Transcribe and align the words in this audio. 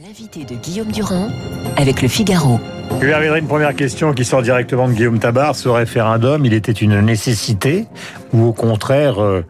L'invité 0.00 0.44
de 0.44 0.54
Guillaume 0.54 0.92
Durand 0.92 1.28
avec 1.76 2.02
le 2.02 2.08
Figaro. 2.08 2.60
Hubert 3.02 3.34
une 3.34 3.48
première 3.48 3.74
question 3.74 4.12
qui 4.12 4.24
sort 4.24 4.42
directement 4.42 4.86
de 4.88 4.92
Guillaume 4.92 5.18
Tabar. 5.18 5.56
Ce 5.56 5.68
référendum, 5.68 6.44
il 6.46 6.54
était 6.54 6.70
une 6.70 7.00
nécessité 7.00 7.86
ou 8.32 8.44
au 8.44 8.52
contraire 8.52 9.20
euh, 9.20 9.44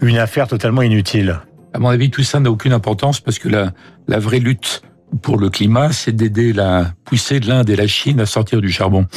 une 0.00 0.18
affaire 0.18 0.46
totalement 0.46 0.82
inutile? 0.82 1.40
À 1.72 1.80
mon 1.80 1.88
avis, 1.88 2.08
tout 2.08 2.22
ça 2.22 2.38
n'a 2.38 2.52
aucune 2.52 2.72
importance 2.72 3.20
parce 3.20 3.40
que 3.40 3.48
la, 3.48 3.72
la 4.06 4.20
vraie 4.20 4.38
lutte 4.38 4.82
pour 5.22 5.38
le 5.38 5.50
climat, 5.50 5.90
c'est 5.90 6.12
d'aider 6.12 6.52
la 6.52 6.92
poussée 7.04 7.40
de 7.40 7.48
l'Inde 7.48 7.68
et 7.68 7.76
la 7.76 7.88
Chine 7.88 8.20
à 8.20 8.26
sortir 8.26 8.60
du 8.60 8.70
charbon. 8.70 9.08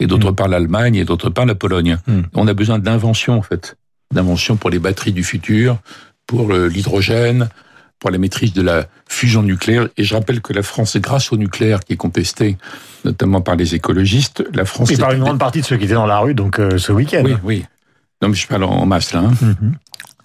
Et 0.00 0.06
d'autre 0.06 0.30
hmm. 0.30 0.36
part 0.36 0.48
l'Allemagne 0.48 0.94
et 0.94 1.04
d'autre 1.04 1.28
part 1.28 1.44
la 1.44 1.54
Pologne. 1.54 1.98
Hmm. 2.06 2.22
On 2.34 2.48
a 2.48 2.54
besoin 2.54 2.78
d'invention 2.78 3.34
en 3.34 3.42
fait, 3.42 3.76
d'invention 4.14 4.56
pour 4.56 4.70
les 4.70 4.78
batteries 4.78 5.12
du 5.12 5.24
futur, 5.24 5.76
pour 6.26 6.52
l'hydrogène, 6.52 7.48
pour 7.98 8.10
la 8.10 8.18
maîtrise 8.18 8.52
de 8.52 8.62
la 8.62 8.86
fusion 9.08 9.42
nucléaire. 9.42 9.88
Et 9.96 10.04
je 10.04 10.14
rappelle 10.14 10.40
que 10.40 10.52
la 10.52 10.62
France, 10.62 10.96
grâce 10.96 11.32
au 11.32 11.36
nucléaire 11.36 11.80
qui 11.80 11.94
est 11.94 11.96
contesté, 11.96 12.56
notamment 13.04 13.40
par 13.40 13.56
les 13.56 13.74
écologistes, 13.74 14.44
la 14.54 14.64
France... 14.64 14.90
Et 14.90 14.96
par 14.96 15.12
une 15.12 15.20
grande 15.20 15.38
partie 15.38 15.60
de 15.60 15.66
ceux 15.66 15.76
qui 15.76 15.84
étaient 15.84 15.94
dans 15.94 16.06
la 16.06 16.18
rue 16.20 16.34
donc 16.34 16.58
euh, 16.58 16.78
ce 16.78 16.92
week-end. 16.92 17.22
Oui, 17.24 17.34
oui. 17.42 17.64
Non, 18.22 18.28
mais 18.28 18.34
je 18.34 18.46
parle 18.46 18.64
en 18.64 18.86
masse 18.86 19.12
là. 19.12 19.20
Hein. 19.20 19.32
Mhm. 19.40 19.74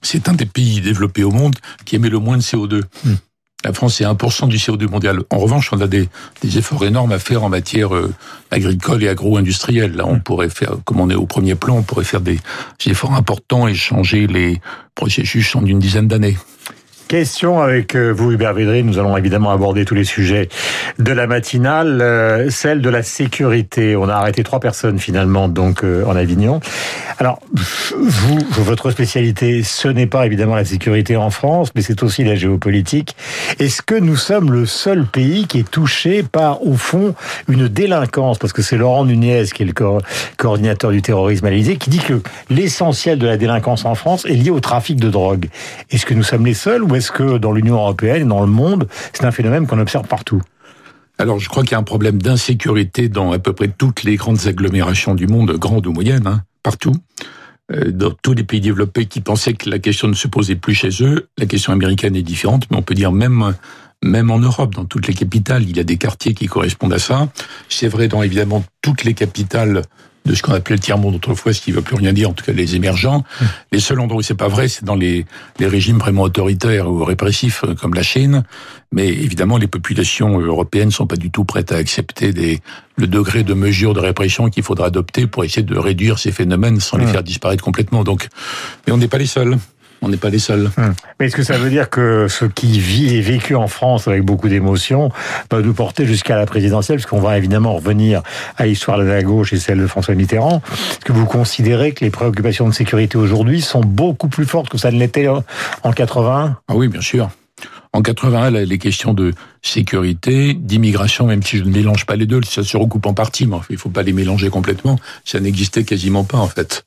C'est 0.02 0.28
un 0.28 0.34
des 0.34 0.46
pays 0.46 0.82
développés 0.82 1.24
au 1.24 1.32
monde 1.32 1.56
qui 1.86 1.96
émet 1.96 2.10
le 2.10 2.20
moins 2.20 2.38
de 2.38 2.42
CO2. 2.42 2.82
Mhm. 3.06 3.18
La 3.64 3.72
France, 3.72 3.96
c'est 3.96 4.04
1% 4.04 4.50
du 4.50 4.58
CO2 4.58 4.90
mondial. 4.90 5.22
En 5.30 5.38
revanche, 5.38 5.72
on 5.72 5.80
a 5.80 5.88
des, 5.88 6.10
des 6.42 6.58
efforts 6.58 6.84
énormes 6.84 7.14
à 7.14 7.20
faire 7.20 7.44
en 7.44 7.50
matière 7.50 7.96
euh, 7.96 8.14
agricole 8.52 9.02
et 9.04 9.08
agro-industrielle. 9.08 9.96
Là, 9.96 10.06
on 10.06 10.16
mhm. 10.16 10.22
pourrait 10.22 10.50
faire, 10.50 10.74
comme 10.84 11.00
on 11.00 11.10
est 11.10 11.16
au 11.16 11.26
premier 11.26 11.56
plan, 11.56 11.78
on 11.78 11.84
pourrait 11.84 12.04
faire 12.04 12.22
des 12.22 12.40
efforts 12.86 13.14
importants 13.14 13.68
et 13.68 13.74
changer 13.74 14.28
les 14.28 14.60
processus 14.96 15.56
en 15.56 15.66
une 15.66 15.80
dizaine 15.80 16.08
d'années. 16.08 16.38
Question 17.08 17.62
avec 17.62 17.96
euh, 17.96 18.12
vous, 18.12 18.32
Hubert 18.32 18.54
Védry. 18.54 18.84
Nous 18.84 18.98
allons 18.98 19.16
évidemment 19.18 19.52
aborder 19.52 19.86
tous 19.86 19.94
les 19.94 20.04
sujets 20.04 20.50
de 20.98 21.12
la 21.12 21.28
matinale. 21.28 22.02
Euh, 22.02 22.50
celle 22.50 22.82
de 22.82 22.90
la 22.90 23.04
sécurité. 23.04 23.96
On 23.96 24.10
a 24.10 24.14
arrêté 24.14 24.44
trois 24.44 24.60
personnes 24.60 24.98
finalement 24.98 25.48
donc 25.48 25.84
euh, 25.84 26.06
en 26.06 26.16
Avignon. 26.16 26.60
Alors, 27.20 27.40
vous, 27.54 28.40
votre 28.64 28.90
spécialité, 28.90 29.64
ce 29.64 29.88
n'est 29.88 30.08
pas 30.08 30.26
évidemment 30.26 30.56
la 30.56 30.66
sécurité 30.66 31.16
en 31.16 31.30
France, 31.30 31.70
mais 31.76 31.82
c'est 31.82 32.02
aussi 32.02 32.24
la 32.24 32.36
géopolitique. 32.36 33.16
Est-ce 33.60 33.82
que 33.82 33.96
nous 33.96 34.16
sommes 34.16 34.52
le 34.52 34.66
seul 34.66 35.06
pays 35.06 35.46
qui 35.46 35.60
est 35.60 35.70
touché 35.70 36.24
par, 36.24 36.66
au 36.66 36.76
fond, 36.76 37.14
une 37.48 37.68
délinquance? 37.68 38.40
Parce 38.40 38.54
que 38.54 38.62
c'est 38.62 38.78
Laurent 38.78 39.06
Nunez, 39.06 39.46
qui 39.54 39.64
est 39.64 39.68
le 39.68 39.74
coordinateur 40.38 40.92
du 40.92 41.02
terrorisme 41.02 41.46
à 41.46 41.50
l'Élysée, 41.52 41.78
qui 41.78 41.92
dit 41.92 42.00
que 42.00 42.22
l'essentiel 42.50 43.20
de 43.20 43.28
la 43.28 43.38
délinquance 43.38 43.86
en 43.86 43.94
France 43.94 44.26
est 44.26 44.34
lié 44.34 44.50
au 44.50 44.60
trafic 44.60 45.00
de 45.00 45.10
drogue. 45.10 45.48
Est-ce 45.92 46.06
que 46.06 46.16
nous 46.16 46.24
sommes 46.24 46.46
les 46.46 46.56
seuls 46.56 46.84
ou 46.84 46.96
est-ce 47.04 47.12
que 47.12 47.38
dans 47.38 47.52
l'Union 47.52 47.76
européenne 47.76 48.30
dans 48.30 48.40
le 48.40 48.48
monde, 48.48 48.88
c'est 49.12 49.26
un 49.26 49.32
phénomène 49.32 49.68
qu'on 49.68 49.80
observe 49.80 50.08
partout 50.08 50.42
alors, 51.20 51.38
je 51.38 51.48
crois 51.48 51.62
qu'il 51.62 51.74
y 51.74 51.76
a 51.76 51.78
un 51.78 51.84
problème 51.84 52.20
d'insécurité 52.20 53.08
dans 53.08 53.34
à 53.34 53.40
peu 53.40 53.54
près 53.54 53.68
toutes 53.68 54.02
les 54.02 54.16
grandes 54.16 54.48
agglomérations 54.48 55.14
du 55.14 55.28
monde, 55.28 55.52
grandes 55.52 55.86
ou 55.86 55.94
moyennes. 55.94 56.26
Hein 56.26 56.42
partout, 56.64 56.94
euh, 57.72 57.92
dans 57.92 58.12
tous 58.24 58.34
les 58.34 58.44
pays 58.44 58.62
développés 58.62 59.06
qui 59.06 59.22
pensaient 59.22 59.54
que 59.54 59.70
la 59.70 59.78
question 59.78 60.08
ne 60.08 60.14
se 60.14 60.28
posait 60.28 60.56
plus 60.56 60.74
chez 60.74 60.90
eux. 61.02 61.28
La 61.38 61.46
question 61.46 61.74
américaine 61.74 62.16
est 62.16 62.24
différente, 62.24 62.66
mais 62.72 62.78
on 62.78 62.82
peut 62.82 62.96
dire 62.96 63.12
même 63.12 63.54
même 64.02 64.32
en 64.32 64.40
Europe, 64.40 64.76
dans 64.76 64.84
toutes 64.84 65.08
les 65.08 65.14
capitales, 65.14 65.64
il 65.64 65.78
y 65.78 65.80
a 65.80 65.86
des 65.86 65.96
quartiers 65.96 66.34
qui 66.34 66.48
correspondent 66.48 66.92
à 66.92 67.00
ça. 67.00 67.30
C'est 67.70 67.88
vrai 67.88 68.10
dans 68.10 68.22
évidemment 68.22 68.62
toutes 68.82 69.06
les 69.06 69.14
capitales 69.14 69.84
de 70.26 70.36
ce 70.36 70.42
qu'on 70.42 70.54
appelait 70.54 70.76
le 70.76 70.82
tiers-monde 70.82 71.16
autrefois, 71.16 71.54
ce 71.54 71.62
qui 71.62 71.72
ne 71.72 71.76
veut 71.76 71.82
plus 71.82 71.96
rien 71.96 72.14
dire, 72.14 72.30
en 72.30 72.34
tout 72.34 72.46
cas 72.46 72.54
les 72.54 72.76
émergents. 72.76 73.20
Mmh. 73.20 73.46
Les 73.74 73.80
seuls 73.80 74.00
endroits 74.00 74.20
où 74.20 74.22
c'est 74.22 74.36
pas 74.36 74.48
vrai, 74.48 74.68
c'est 74.68 74.86
dans 74.86 74.96
les, 74.96 75.26
les 75.60 75.68
régimes 75.68 75.98
vraiment 75.98 76.24
autoritaires 76.24 76.90
ou 76.90 77.04
répressifs, 77.04 77.64
euh, 77.64 77.76
comme 77.76 77.94
la 77.94 78.04
Chine. 78.04 78.44
Mais 78.92 79.08
évidemment, 79.08 79.58
les 79.58 79.68
populations 79.68 80.40
européennes 80.40 80.92
sont 80.92 81.08
pas 81.08 81.16
du 81.16 81.32
tout 81.32 81.44
prêtes 81.44 81.72
à 81.72 81.76
accepter 81.76 82.32
des, 82.32 82.62
le 82.96 83.08
degré 83.08 83.44
de 83.44 83.54
mesure 83.54 83.94
de 83.94 84.00
répression 84.00 84.50
qu'il 84.50 84.64
faudra 84.64 84.88
adopter 84.88 85.28
pour 85.28 85.44
essayer 85.44 85.64
de 85.64 85.78
réduire 85.78 86.20
ces 86.20 86.32
phénomènes 86.32 86.80
sans 86.80 86.98
les 86.98 87.06
mmh. 87.06 87.10
faire 87.10 87.24
disparaître 87.24 87.64
complètement. 87.64 88.04
Donc, 88.04 88.28
mais 88.88 88.94
on 88.94 88.98
n'est 88.98 89.08
pas 89.08 89.18
les 89.18 89.26
seuls 89.26 89.58
on 90.04 90.10
n'est 90.10 90.18
pas 90.18 90.30
les 90.30 90.40
seuls. 90.40 90.70
Hum. 90.78 90.94
Mais 91.20 91.28
est-ce 91.28 91.36
que 91.36 91.44
ça 91.44 91.58
veut 91.58 91.70
dire 91.70 91.90
que 91.90 92.28
ce 92.28 92.46
qui 92.46 92.80
vit 92.80 93.16
et 93.16 93.22
vécu 93.22 93.56
en 93.56 93.68
France 93.68 94.08
avec 94.08 94.24
beaucoup 94.24 94.50
d'émotion 94.50 95.10
peut 95.50 95.62
nous 95.62 95.74
porter 95.74 96.06
jusqu'à 96.06 96.38
la 96.38 96.46
présidentielle? 96.46 96.98
Parce 96.98 97.10
qu'on 97.10 97.22
va 97.22 97.38
évidemment 97.38 97.74
revenir 97.76 98.22
à 98.58 98.66
l'histoire 98.66 98.98
de 98.98 99.04
la 99.04 99.24
gauche 99.24 99.54
et 99.54 99.58
celle 99.58 99.80
de 99.80 99.88
François 99.88 100.16
Mitterrand. 100.16 100.62
Est-ce 100.92 101.06
que 101.06 101.14
vous 101.14 101.26
considérez 101.26 101.94
que 101.94 102.04
les 102.04 102.12
préoccupations 102.12 102.68
de 102.68 102.74
sécurité 102.74 103.18
aujourd'hui 103.18 103.62
sont 103.62 103.82
beaucoup 103.82 104.28
plus 104.28 104.46
fortes 104.46 104.70
que 104.70 104.78
ça 104.78 104.92
ne 104.92 105.00
l'était 105.00 105.28
en 105.28 105.94
81 105.94 106.58
Ah 106.68 106.76
oui, 106.76 106.88
bien 106.88 107.02
sûr. 107.02 107.30
En 107.96 108.02
81, 108.02 108.50
les 108.50 108.78
questions 108.80 109.14
de 109.14 109.34
sécurité, 109.62 110.56
d'immigration, 110.56 111.28
même 111.28 111.44
si 111.44 111.60
je 111.60 111.64
ne 111.64 111.70
mélange 111.70 112.08
pas 112.08 112.16
les 112.16 112.26
deux, 112.26 112.42
ça 112.44 112.64
se 112.64 112.76
recoupe 112.76 113.06
en 113.06 113.14
partie, 113.14 113.46
mais 113.46 113.58
il 113.70 113.74
ne 113.74 113.80
faut 113.80 113.90
pas 113.90 114.02
les 114.02 114.14
mélanger 114.14 114.50
complètement. 114.50 114.98
Ça 115.26 115.40
n'existait 115.40 115.84
quasiment 115.84 116.24
pas, 116.24 116.40
en 116.40 116.48
fait. 116.48 116.86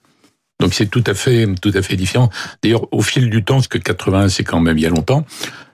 Donc 0.60 0.74
c'est 0.74 0.86
tout 0.86 1.04
à 1.06 1.14
fait, 1.14 1.46
tout 1.60 1.72
à 1.74 1.82
fait 1.82 1.96
différent. 1.96 2.30
D'ailleurs, 2.62 2.86
au 2.92 3.02
fil 3.02 3.28
du 3.30 3.44
temps, 3.44 3.56
parce 3.56 3.68
que 3.68 3.78
80, 3.78 4.28
c'est 4.30 4.44
quand 4.44 4.60
même 4.60 4.78
il 4.78 4.82
y 4.82 4.86
a 4.86 4.90
longtemps, 4.90 5.26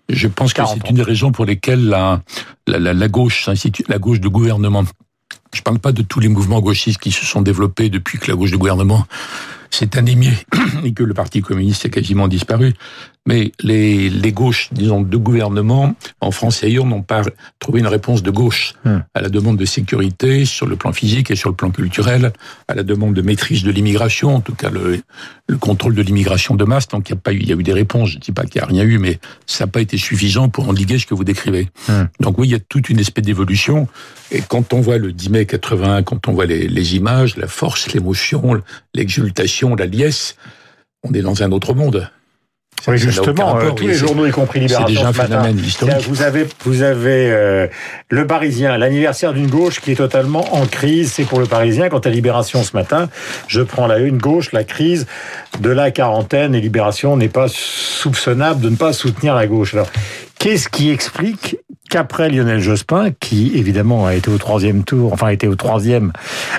je 0.09 0.29
pense 0.29 0.53
que 0.53 0.63
c'est 0.67 0.91
une 0.91 0.97
des 0.97 1.03
raisons 1.03 1.33
pour 1.33 1.45
lesquelles 1.45 1.87
la, 1.87 2.21
la, 2.67 2.79
la, 2.79 2.93
la 2.93 3.09
gauche, 3.09 3.49
la 3.89 3.99
gauche 3.99 4.21
de 4.21 4.29
gouvernement, 4.29 4.85
je 5.55 5.61
ne 5.61 5.63
parle 5.63 5.79
pas 5.79 5.93
de 5.93 6.03
tous 6.03 6.21
les 6.21 6.29
mouvements 6.29 6.61
gauchistes 6.61 7.01
qui 7.01 7.13
se 7.13 7.25
sont 7.25 7.43
développés 7.43 7.91
depuis 7.91 8.19
que 8.19 8.31
la 8.31 8.37
gauche 8.37 8.51
de 8.51 8.57
gouvernement 8.57 9.07
s'est 9.71 9.97
anémiée 9.97 10.37
et 10.85 10.93
que 10.93 11.03
le 11.03 11.15
Parti 11.15 11.41
communiste 11.41 11.87
a 11.87 11.89
quasiment 11.89 12.29
disparu, 12.29 12.75
mais 13.27 13.53
les, 13.61 14.11
les 14.11 14.33
gauches, 14.33 14.69
disons, 14.73 15.01
de 15.01 15.17
gouvernement, 15.17 15.95
en 16.21 16.31
France 16.33 16.63
et 16.63 16.67
ailleurs, 16.67 16.87
n'ont 16.87 17.03
pas 17.03 17.23
trouvé 17.61 17.79
une 17.79 17.87
réponse 17.87 18.23
de 18.23 18.31
gauche 18.31 18.75
hmm. 18.85 18.99
à 19.15 19.21
la 19.21 19.29
demande 19.29 19.57
de 19.57 19.65
sécurité 19.65 20.45
sur 20.45 20.67
le 20.67 20.75
plan 20.75 20.93
physique 20.93 21.31
et 21.31 21.37
sur 21.37 21.49
le 21.49 21.55
plan 21.55 21.71
culturel, 21.71 22.33
à 22.67 22.75
la 22.75 22.83
demande 22.83 23.15
de 23.15 23.23
maîtrise 23.23 23.63
de 23.63 23.71
l'immigration, 23.71 24.35
en 24.35 24.41
tout 24.41 24.55
cas 24.55 24.71
le, 24.71 25.01
le 25.47 25.57
contrôle 25.57 25.95
de 25.95 26.03
l'immigration 26.03 26.57
de 26.57 26.65
masse. 26.65 26.89
Donc 26.89 27.09
il 27.09 27.13
y 27.13 27.15
a 27.15 27.19
pas 27.19 27.33
eu, 27.33 27.39
il 27.39 27.49
y 27.49 27.53
a 27.53 27.57
eu 27.57 27.63
des 27.63 27.73
réponses. 27.73 28.11
Je 28.11 28.17
ne 28.17 28.21
dis 28.21 28.33
pas 28.33 28.45
qu'il 28.45 28.61
n'y 28.61 28.65
a 28.65 28.69
rien 28.69 28.83
eu, 28.83 28.99
mais 28.99 29.21
ça 29.47 29.65
n'a 29.65 29.71
pas 29.71 29.81
été 29.81 29.99
suffisant 29.99 30.49
pour 30.49 30.69
endiguer 30.69 30.99
ce 30.99 31.07
que 31.07 31.15
vous 31.15 31.25
décrivez. 31.25 31.71
Hmm. 31.89 32.05
Donc 32.19 32.39
oui, 32.39 32.49
il 32.49 32.53
y 32.53 32.57
a 32.57 32.61
toute 32.61 32.91
une 32.91 32.99
espèce 32.99 33.25
d'évolution. 33.25 33.87
Et 34.33 34.41
quand 34.41 34.73
on 34.73 34.81
voit 34.81 34.99
le 34.99 35.13
10 35.13 35.31
mai 35.31 35.47
81, 35.47 36.03
quand 36.03 36.27
on 36.27 36.33
voit 36.33 36.47
les, 36.47 36.67
les 36.67 36.97
images, 36.97 37.37
la 37.37 37.47
force, 37.47 37.93
l'émotion, 37.93 38.61
l'exultation, 38.95 39.77
la 39.77 39.87
liesse, 39.87 40.35
on 41.05 41.13
est 41.13 41.23
dans 41.23 41.45
un 41.45 41.53
autre 41.53 41.73
monde. 41.75 42.11
Oui, 42.89 42.99
justement, 42.99 43.59
euh, 43.59 43.71
tous 43.71 43.87
les 43.87 43.95
journaux, 43.95 44.27
y 44.27 44.31
compris 44.31 44.61
Libération, 44.61 44.87
c'est 44.89 44.95
déjà 44.95 45.09
un 45.09 45.13
phénomène 45.13 45.59
historique. 45.59 46.09
Vous 46.09 46.23
avez, 46.23 46.47
vous 46.65 46.83
avez 46.83 47.31
euh, 47.31 47.67
le 48.09 48.27
Parisien, 48.27 48.77
l'anniversaire 48.77 49.33
d'une 49.33 49.49
gauche 49.49 49.81
qui 49.81 49.93
est 49.93 49.97
totalement 49.97 50.55
en 50.55 50.67
crise. 50.67 51.13
C'est 51.13 51.25
pour 51.25 51.39
le 51.39 51.47
Parisien. 51.47 51.89
Quant 51.89 51.99
à 51.99 52.09
Libération 52.09 52.63
ce 52.63 52.77
matin, 52.77 53.09
je 53.47 53.61
prends 53.61 53.87
la 53.87 53.99
une 53.99 54.19
gauche, 54.19 54.53
la 54.53 54.65
crise 54.65 55.07
de 55.61 55.71
la 55.71 55.91
quarantaine 55.91 56.55
et 56.55 56.61
Libération 56.61 57.17
n'est 57.17 57.29
pas 57.29 57.47
soupçonnable 57.49 58.61
de 58.61 58.71
ne 58.71 58.77
pas 58.77 58.93
soutenir 58.93 59.35
la 59.35 59.47
gauche. 59.47 59.75
Alors, 59.75 59.91
qu'est-ce 60.39 60.69
qui 60.69 60.91
explique 60.91 61.57
qu'après 61.93 62.31
Lionel 62.31 62.59
Jospin, 62.59 63.11
qui 63.21 63.53
évidemment 63.55 64.07
a 64.07 64.15
été 64.15 64.31
au 64.31 64.39
troisième 64.39 64.83
tour, 64.83 65.13
enfin 65.13 65.27
a 65.27 65.33
été 65.35 65.47
au 65.47 65.57
troisième 65.57 66.11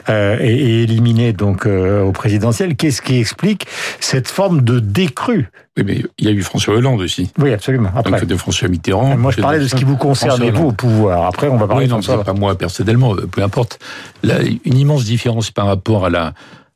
euh, 0.07 0.38
et, 0.39 0.83
éliminé 0.83 1.33
donc 1.33 1.66
euh, 1.66 2.03
au 2.03 2.11
présidentiel, 2.11 2.75
qu'est-ce 2.75 3.01
qui 3.01 3.17
explique 3.17 3.66
cette 3.99 4.27
forme 4.27 4.61
de 4.61 4.79
décrue? 4.79 5.49
Oui, 5.75 5.83
mais 5.88 6.03
il 6.19 6.25
y 6.25 6.27
a 6.27 6.31
eu 6.31 6.44
François 6.44 6.75
Hollande 6.75 7.01
aussi. 7.01 7.31
Oui, 7.39 7.51
absolument. 7.51 7.89
Après. 7.95 8.11
Donc 8.11 8.25
de 8.25 8.35
François 8.35 8.67
Mitterrand. 8.67 9.17
Moi, 9.17 9.31
je 9.31 9.41
parlais 9.41 9.57
de 9.57 9.66
ce 9.66 9.73
qui 9.73 9.85
vous 9.85 9.97
concerne, 9.97 10.47
vous, 10.51 10.67
au 10.67 10.71
pouvoir. 10.71 11.25
Après, 11.25 11.47
on 11.47 11.57
va 11.57 11.65
parler 11.65 11.88
oui, 11.88 11.89
non, 11.89 12.23
pas 12.23 12.33
moi 12.33 12.55
personnellement, 12.55 13.15
euh, 13.15 13.25
peu 13.25 13.41
importe. 13.41 13.79
Là, 14.21 14.35
une 14.65 14.77
immense 14.77 15.03
différence 15.03 15.50
par 15.50 15.65
rapport 15.65 16.05
à 16.05 16.11
la 16.11 16.33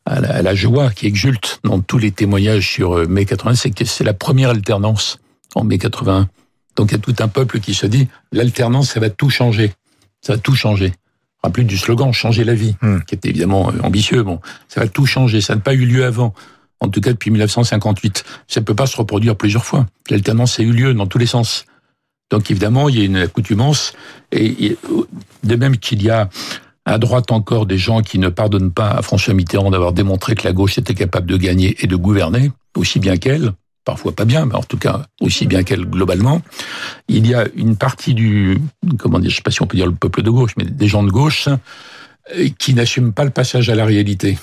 à 0.07 0.19
la, 0.19 0.35
à 0.35 0.41
la, 0.41 0.55
joie 0.55 0.89
qui 0.89 1.05
exulte 1.05 1.59
dans 1.63 1.81
tous 1.81 1.99
les 1.99 2.11
témoignages 2.11 2.67
sur 2.67 3.07
mai 3.07 3.25
80, 3.25 3.55
c'est 3.55 3.71
que 3.71 3.85
c'est 3.85 4.05
la 4.05 4.13
première 4.13 4.49
alternance 4.49 5.19
en 5.53 5.63
mai 5.63 5.77
81. 5.77 6.27
Donc 6.77 6.91
il 6.91 6.93
y 6.93 6.95
a 6.95 6.99
tout 6.99 7.15
un 7.19 7.27
peuple 7.27 7.59
qui 7.59 7.73
se 7.73 7.85
dit 7.85 8.07
l'alternance, 8.31 8.91
ça 8.91 8.99
va 9.01 9.09
tout 9.09 9.29
changer. 9.29 9.73
Ça 10.21 10.33
va 10.33 10.39
tout 10.39 10.55
changer. 10.55 10.93
Rappelez 11.43 11.65
du 11.65 11.77
slogan 11.77 12.13
changer 12.13 12.43
la 12.43 12.53
vie, 12.53 12.75
hmm. 12.81 12.99
qui 13.01 13.15
était 13.15 13.29
évidemment 13.29 13.69
euh, 13.69 13.81
ambitieux. 13.83 14.23
Bon, 14.23 14.39
ça 14.67 14.81
va 14.81 14.87
tout 14.87 15.05
changer. 15.05 15.41
Ça 15.41 15.55
n'a 15.55 15.61
pas 15.61 15.73
eu 15.73 15.85
lieu 15.85 16.05
avant. 16.05 16.33
En 16.79 16.89
tout 16.89 17.01
cas, 17.01 17.11
depuis 17.11 17.31
1958. 17.31 18.23
Ça 18.47 18.59
ne 18.59 18.65
peut 18.65 18.75
pas 18.75 18.85
se 18.85 18.95
reproduire 18.95 19.35
plusieurs 19.35 19.65
fois. 19.65 19.87
L'alternance 20.09 20.59
a 20.59 20.63
eu 20.63 20.71
lieu 20.71 20.93
dans 20.93 21.07
tous 21.07 21.17
les 21.17 21.25
sens. 21.25 21.65
Donc 22.29 22.51
évidemment, 22.51 22.89
il 22.89 22.99
y 22.99 23.01
a 23.01 23.05
une 23.05 23.17
accoutumance. 23.17 23.93
Et 24.31 24.77
de 25.43 25.55
même 25.55 25.77
qu'il 25.77 26.03
y 26.03 26.09
a 26.09 26.29
à 26.85 26.97
droite 26.97 27.31
encore 27.31 27.65
des 27.65 27.77
gens 27.77 28.01
qui 28.01 28.19
ne 28.19 28.29
pardonnent 28.29 28.71
pas 28.71 28.89
à 28.89 29.01
François 29.01 29.33
Mitterrand 29.33 29.71
d'avoir 29.71 29.91
démontré 29.91 30.35
que 30.35 30.43
la 30.43 30.53
gauche 30.53 30.77
était 30.77 30.93
capable 30.93 31.27
de 31.27 31.37
gagner 31.37 31.75
et 31.83 31.87
de 31.87 31.95
gouverner, 31.95 32.51
aussi 32.75 32.99
bien 32.99 33.17
qu'elle, 33.17 33.53
parfois 33.87 34.11
pas 34.11 34.25
bien, 34.25 34.45
mais 34.45 34.55
en 34.55 34.63
tout 34.63 34.77
cas 34.77 35.05
aussi 35.21 35.47
bien 35.47 35.63
qu'elle 35.63 35.85
globalement, 35.85 36.41
il 37.07 37.25
y 37.25 37.33
a 37.33 37.47
une 37.55 37.77
partie 37.77 38.13
du, 38.13 38.59
comment 38.99 39.17
dire, 39.17 39.31
je 39.31 39.37
sais 39.37 39.41
pas 39.41 39.49
si 39.49 39.61
on 39.61 39.65
peut 39.65 39.77
dire 39.77 39.85
le 39.85 39.95
peuple 39.95 40.23
de 40.23 40.29
gauche, 40.29 40.51
mais 40.57 40.65
des 40.65 40.89
gens 40.89 41.03
de 41.03 41.09
gauche 41.09 41.47
euh, 41.47 42.49
qui 42.59 42.73
n'assument 42.73 43.13
pas 43.13 43.23
le 43.23 43.29
passage 43.29 43.69
à 43.69 43.75
la 43.75 43.85
réalité. 43.85 44.37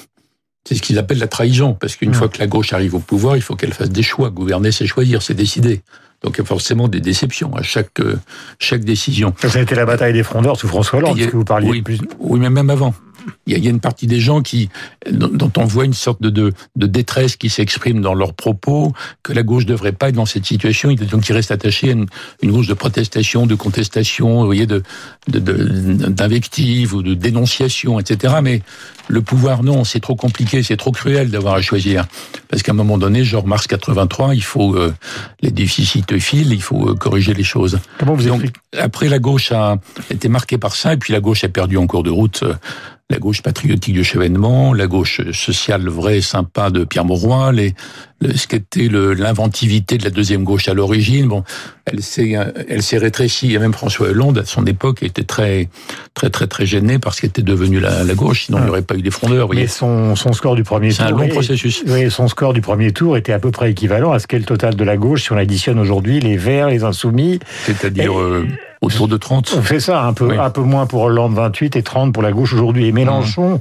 C'est 0.66 0.76
ce 0.76 0.80
qu'ils 0.80 0.98
appellent 0.98 1.18
la 1.18 1.28
trahison, 1.28 1.74
parce 1.74 1.94
qu'une 1.96 2.12
mmh. 2.12 2.14
fois 2.14 2.28
que 2.30 2.38
la 2.38 2.46
gauche 2.46 2.72
arrive 2.72 2.94
au 2.94 3.00
pouvoir, 3.00 3.36
il 3.36 3.42
faut 3.42 3.54
qu'elle 3.54 3.74
fasse 3.74 3.90
des 3.90 4.02
choix. 4.02 4.30
Gouverner, 4.30 4.72
c'est 4.72 4.86
choisir, 4.86 5.20
c'est 5.20 5.34
décider. 5.34 5.82
Donc 6.22 6.36
il 6.36 6.38
y 6.38 6.42
a 6.42 6.46
forcément 6.46 6.88
des 6.88 7.02
déceptions 7.02 7.54
à 7.54 7.62
chaque, 7.62 8.00
euh, 8.00 8.16
chaque 8.58 8.82
décision. 8.82 9.34
Ça 9.42 9.58
a 9.58 9.60
été 9.60 9.74
la 9.74 9.84
bataille 9.84 10.14
des 10.14 10.22
frondeurs 10.22 10.58
sous 10.58 10.68
François 10.68 11.00
Hollande, 11.00 11.18
que 11.18 11.36
vous 11.36 11.44
parliez 11.44 11.68
oui, 11.68 11.82
plus. 11.82 11.98
Oui, 12.18 12.40
mais 12.40 12.48
même 12.48 12.70
avant. 12.70 12.94
Il 13.46 13.58
y, 13.58 13.66
a, 13.66 13.70
une 13.70 13.80
partie 13.80 14.06
des 14.06 14.20
gens 14.20 14.42
qui, 14.42 14.68
dont 15.10 15.52
on 15.56 15.64
voit 15.64 15.84
une 15.84 15.94
sorte 15.94 16.20
de, 16.22 16.30
de, 16.30 16.52
de 16.76 16.86
détresse 16.86 17.36
qui 17.36 17.50
s'exprime 17.50 18.00
dans 18.00 18.14
leurs 18.14 18.34
propos, 18.34 18.92
que 19.22 19.32
la 19.32 19.42
gauche 19.42 19.66
devrait 19.66 19.92
pas 19.92 20.08
être 20.08 20.14
dans 20.14 20.26
cette 20.26 20.46
situation, 20.46 20.92
donc 20.92 21.28
ils 21.28 21.32
restent 21.32 21.50
attachés 21.50 21.90
à 21.90 21.92
une, 21.92 22.06
une 22.42 22.52
gauche 22.52 22.66
de 22.66 22.74
protestation, 22.74 23.46
de 23.46 23.54
contestation, 23.54 24.40
vous 24.40 24.46
voyez, 24.46 24.66
de 24.66 24.82
d'invective 25.28 26.94
ou 26.94 27.02
de 27.02 27.14
dénonciation, 27.14 27.98
etc. 27.98 28.34
Mais 28.42 28.62
le 29.08 29.22
pouvoir, 29.22 29.62
non, 29.62 29.84
c'est 29.84 30.00
trop 30.00 30.16
compliqué, 30.16 30.62
c'est 30.62 30.76
trop 30.76 30.92
cruel 30.92 31.30
d'avoir 31.30 31.54
à 31.54 31.62
choisir. 31.62 32.06
Parce 32.48 32.62
qu'à 32.62 32.72
un 32.72 32.74
moment 32.74 32.98
donné, 32.98 33.24
genre 33.24 33.46
mars 33.46 33.66
83, 33.66 34.34
il 34.34 34.42
faut 34.42 34.74
euh, 34.76 34.94
les 35.40 35.50
déficits 35.50 36.04
filent, 36.18 36.52
il 36.52 36.62
faut 36.62 36.90
euh, 36.90 36.94
corriger 36.94 37.34
les 37.34 37.42
choses. 37.42 37.78
Comment 37.98 38.14
vous 38.14 38.28
donc, 38.28 38.44
Après, 38.78 39.08
la 39.08 39.18
gauche 39.18 39.52
a 39.52 39.78
été 40.10 40.28
marquée 40.28 40.58
par 40.58 40.74
ça, 40.74 40.94
et 40.94 40.96
puis 40.96 41.12
la 41.12 41.20
gauche 41.20 41.44
a 41.44 41.48
perdu 41.48 41.76
en 41.76 41.86
cours 41.86 42.02
de 42.02 42.10
route. 42.10 42.42
Euh, 42.42 42.54
la 43.10 43.18
gauche 43.18 43.42
patriotique 43.42 43.96
de 43.96 44.02
Chevènement, 44.02 44.72
la 44.72 44.86
gauche 44.86 45.20
sociale 45.32 45.88
vraie 45.88 46.22
sympa 46.22 46.70
de 46.70 46.84
Pierre 46.84 47.04
Mauroy, 47.04 47.52
les, 47.52 47.74
ce 48.34 48.46
qu'était 48.46 48.88
l'inventivité 48.88 49.98
de 49.98 50.04
la 50.04 50.10
deuxième 50.10 50.44
gauche 50.44 50.68
à 50.68 50.74
l'origine. 50.74 51.28
Bon, 51.28 51.44
elle 51.86 52.02
s'est 52.02 52.34
elle 52.68 52.82
s'est 52.82 52.98
rétrécie. 52.98 53.54
Et 53.54 53.58
même 53.58 53.72
François 53.72 54.08
Hollande, 54.08 54.38
à 54.38 54.44
son 54.44 54.64
époque, 54.66 55.02
était 55.02 55.24
très 55.24 55.68
très 56.14 56.30
très 56.30 56.46
très 56.46 56.66
gêné 56.66 56.98
parce 56.98 57.20
qu'elle 57.20 57.30
était 57.30 57.42
devenue 57.42 57.80
la, 57.80 58.04
la 58.04 58.14
gauche. 58.14 58.46
Sinon, 58.46 58.58
il 58.58 58.64
n'y 58.64 58.70
aurait 58.70 58.82
pas 58.82 58.96
eu 58.96 59.02
des 59.02 59.10
frondeurs. 59.10 59.48
Mais 59.52 59.66
son, 59.66 60.16
son 60.16 60.32
score 60.32 60.54
du 60.54 60.62
premier 60.62 60.88
tour. 60.88 60.96
C'est 60.96 61.02
un 61.02 61.10
long 61.10 61.28
processus. 61.28 61.84
Oui, 61.86 62.10
son 62.10 62.28
score 62.28 62.52
du 62.52 62.60
premier 62.60 62.92
tour 62.92 63.16
était 63.16 63.32
à 63.32 63.38
peu 63.38 63.50
près 63.50 63.70
équivalent 63.70 64.12
à 64.12 64.18
ce 64.18 64.26
qu'est 64.26 64.38
le 64.38 64.44
total 64.44 64.76
de 64.76 64.84
la 64.84 64.96
gauche 64.96 65.24
si 65.24 65.32
on 65.32 65.36
additionne 65.36 65.78
aujourd'hui 65.78 66.20
les 66.20 66.36
Verts, 66.36 66.68
les 66.68 66.84
Insoumis. 66.84 67.40
C'est-à-dire. 67.66 68.18
Euh, 68.18 68.46
autour 68.84 69.08
de 69.08 69.16
30. 69.16 69.54
On 69.56 69.62
fait 69.62 69.80
ça, 69.80 70.02
un 70.02 70.12
peu, 70.12 70.38
un 70.38 70.50
peu 70.50 70.60
moins 70.60 70.86
pour 70.86 71.02
Hollande 71.02 71.34
28 71.34 71.76
et 71.76 71.82
30 71.82 72.12
pour 72.12 72.22
la 72.22 72.32
gauche 72.32 72.52
aujourd'hui. 72.52 72.86
Et 72.86 72.92
Mélenchon, 72.92 73.54
mmh. 73.54 73.58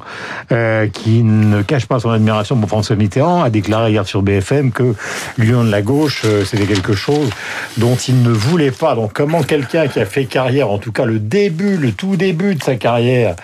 euh, 0.52 0.88
qui 0.88 1.24
ne 1.24 1.62
cache 1.62 1.86
pas 1.86 2.00
son 2.00 2.10
admiration 2.10 2.58
pour 2.58 2.70
François 2.70 2.96
Mitterrand, 2.96 3.44
a 3.44 3.50
déclaré 3.50 3.92
hier 3.92 4.06
sur 4.06 4.22
BFM 4.22 4.53
que 4.62 4.94
l'union 5.38 5.64
de 5.64 5.72
la 5.72 5.82
gauche, 5.82 6.22
euh, 6.26 6.44
c'était 6.46 6.66
quelque 6.66 6.94
chose 6.94 7.30
dont 7.78 7.96
il 7.96 8.22
ne 8.22 8.30
voulait 8.30 8.72
pas. 8.72 8.96
Donc 8.96 9.14
comment 9.14 9.44
quelqu'un 9.44 9.88
qui 9.88 10.00
a 10.00 10.06
fait 10.06 10.26
carrière, 10.26 10.70
en 10.70 10.78
tout 10.78 10.92
cas 10.92 11.06
le 11.06 11.20
début, 11.20 11.78
le 11.78 11.92
tout 11.92 12.16
début 12.16 12.56
de 12.56 12.64
sa 12.64 12.76
carrière, 12.76 13.36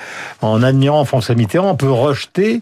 en 0.41 0.63
admirant 0.63 1.05
François 1.05 1.35
Mitterrand, 1.35 1.75
peut 1.75 1.91
rejeter 1.91 2.59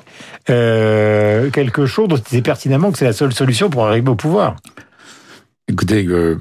euh, 0.49 1.49
quelque 1.51 1.85
chose 1.85 2.07
dont 2.07 2.17
il 2.17 2.27
sait 2.27 2.41
pertinemment 2.41 2.91
que 2.91 2.97
c'est 2.97 3.05
la 3.05 3.13
seule 3.13 3.33
solution 3.33 3.69
pour 3.69 3.85
arriver 3.87 4.09
au 4.09 4.15
pouvoir? 4.15 4.55
Écoutez, 5.67 6.05
euh, 6.07 6.37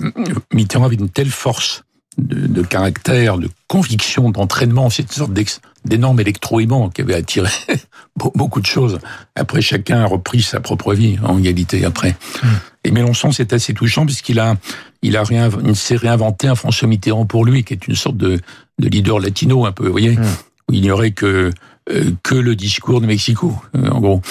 Mitterrand 0.53 0.85
avait 0.85 0.97
une 0.97 1.11
telle 1.11 1.31
force 1.31 1.83
de, 2.19 2.47
de, 2.47 2.63
caractère, 2.63 3.39
de 3.39 3.49
conviction, 3.69 4.31
d'entraînement, 4.31 4.91
cette 4.91 5.13
sorte 5.13 5.33
d'énorme 5.85 6.21
électro-aimant 6.21 6.89
qui 6.89 7.03
avait 7.03 7.15
attiré 7.15 7.51
beaucoup 8.17 8.61
de 8.61 8.67
choses. 8.67 8.99
Après, 9.35 9.61
chacun 9.61 10.01
a 10.01 10.07
repris 10.07 10.43
sa 10.43 10.61
propre 10.61 10.95
vie, 10.95 11.19
en 11.23 11.39
égalité, 11.39 11.85
après. 11.85 12.17
Mm. 12.43 12.47
Et 12.85 12.91
Mélenchon, 12.91 13.33
c'est 13.33 13.53
assez 13.53 13.75
touchant 13.75 14.07
puisqu'il 14.07 14.39
a, 14.39 14.57
il 15.03 15.17
a 15.17 15.25
il 15.65 15.77
s'est 15.77 15.97
réinventé 15.97 16.49
un 16.49 16.55
François 16.55 16.89
Mitterrand 16.89 17.27
pour 17.27 17.45
lui, 17.45 17.65
qui 17.65 17.75
est 17.75 17.89
une 17.89 17.97
sorte 17.97 18.17
de, 18.17 18.39
de 18.79 18.89
leader 18.89 19.19
latino, 19.19 19.67
un 19.67 19.73
peu, 19.73 19.87
vous 19.87 19.93
voyez, 19.93 20.17
mm. 20.17 20.25
où 20.69 20.75
il 20.75 20.83
n'y 20.83 20.91
aurait 20.91 21.13
que, 21.13 21.53
euh, 21.91 22.11
que 22.23 22.35
le 22.35 22.57
discours 22.57 23.01
de 23.01 23.07
Mexico, 23.07 23.55
euh, 23.77 23.89
en 23.91 24.01
gros. 24.01 24.23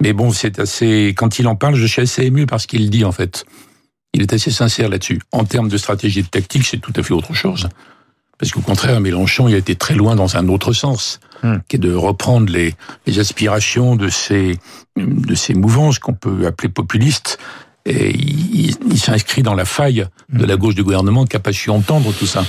Mais 0.00 0.12
bon, 0.12 0.30
c'est 0.30 0.58
assez, 0.58 1.14
quand 1.16 1.38
il 1.38 1.46
en 1.48 1.56
parle, 1.56 1.74
je 1.74 1.86
suis 1.86 2.02
assez 2.02 2.24
ému 2.24 2.46
par 2.46 2.60
ce 2.60 2.66
qu'il 2.66 2.88
dit, 2.88 3.04
en 3.04 3.12
fait. 3.12 3.44
Il 4.18 4.22
est 4.22 4.32
assez 4.32 4.50
sincère 4.50 4.88
là-dessus. 4.88 5.20
En 5.30 5.44
termes 5.44 5.68
de 5.68 5.76
stratégie 5.76 6.18
et 6.18 6.22
de 6.24 6.28
tactique, 6.28 6.66
c'est 6.66 6.78
tout 6.78 6.92
à 6.96 7.04
fait 7.04 7.14
autre 7.14 7.34
chose. 7.34 7.68
Parce 8.36 8.50
qu'au 8.50 8.60
contraire, 8.60 9.00
Mélenchon, 9.00 9.46
il 9.46 9.54
a 9.54 9.58
été 9.58 9.76
très 9.76 9.94
loin 9.94 10.16
dans 10.16 10.36
un 10.36 10.48
autre 10.48 10.72
sens, 10.72 11.20
hmm. 11.44 11.58
qui 11.68 11.76
est 11.76 11.78
de 11.78 11.94
reprendre 11.94 12.50
les, 12.50 12.74
les 13.06 13.20
aspirations 13.20 13.94
de 13.94 14.08
ces, 14.08 14.58
de 14.96 15.34
ces 15.36 15.54
mouvances 15.54 16.00
qu'on 16.00 16.14
peut 16.14 16.46
appeler 16.48 16.68
populistes. 16.68 17.38
Et 17.86 18.10
il, 18.12 18.74
il 18.90 18.98
s'inscrit 18.98 19.44
dans 19.44 19.54
la 19.54 19.64
faille 19.64 20.08
de 20.32 20.44
la 20.44 20.56
hmm. 20.56 20.58
gauche 20.58 20.74
du 20.74 20.82
gouvernement 20.82 21.24
qui 21.24 21.36
n'a 21.36 21.40
pas 21.40 21.52
su 21.52 21.70
entendre 21.70 22.12
tout 22.12 22.26
ça. 22.26 22.44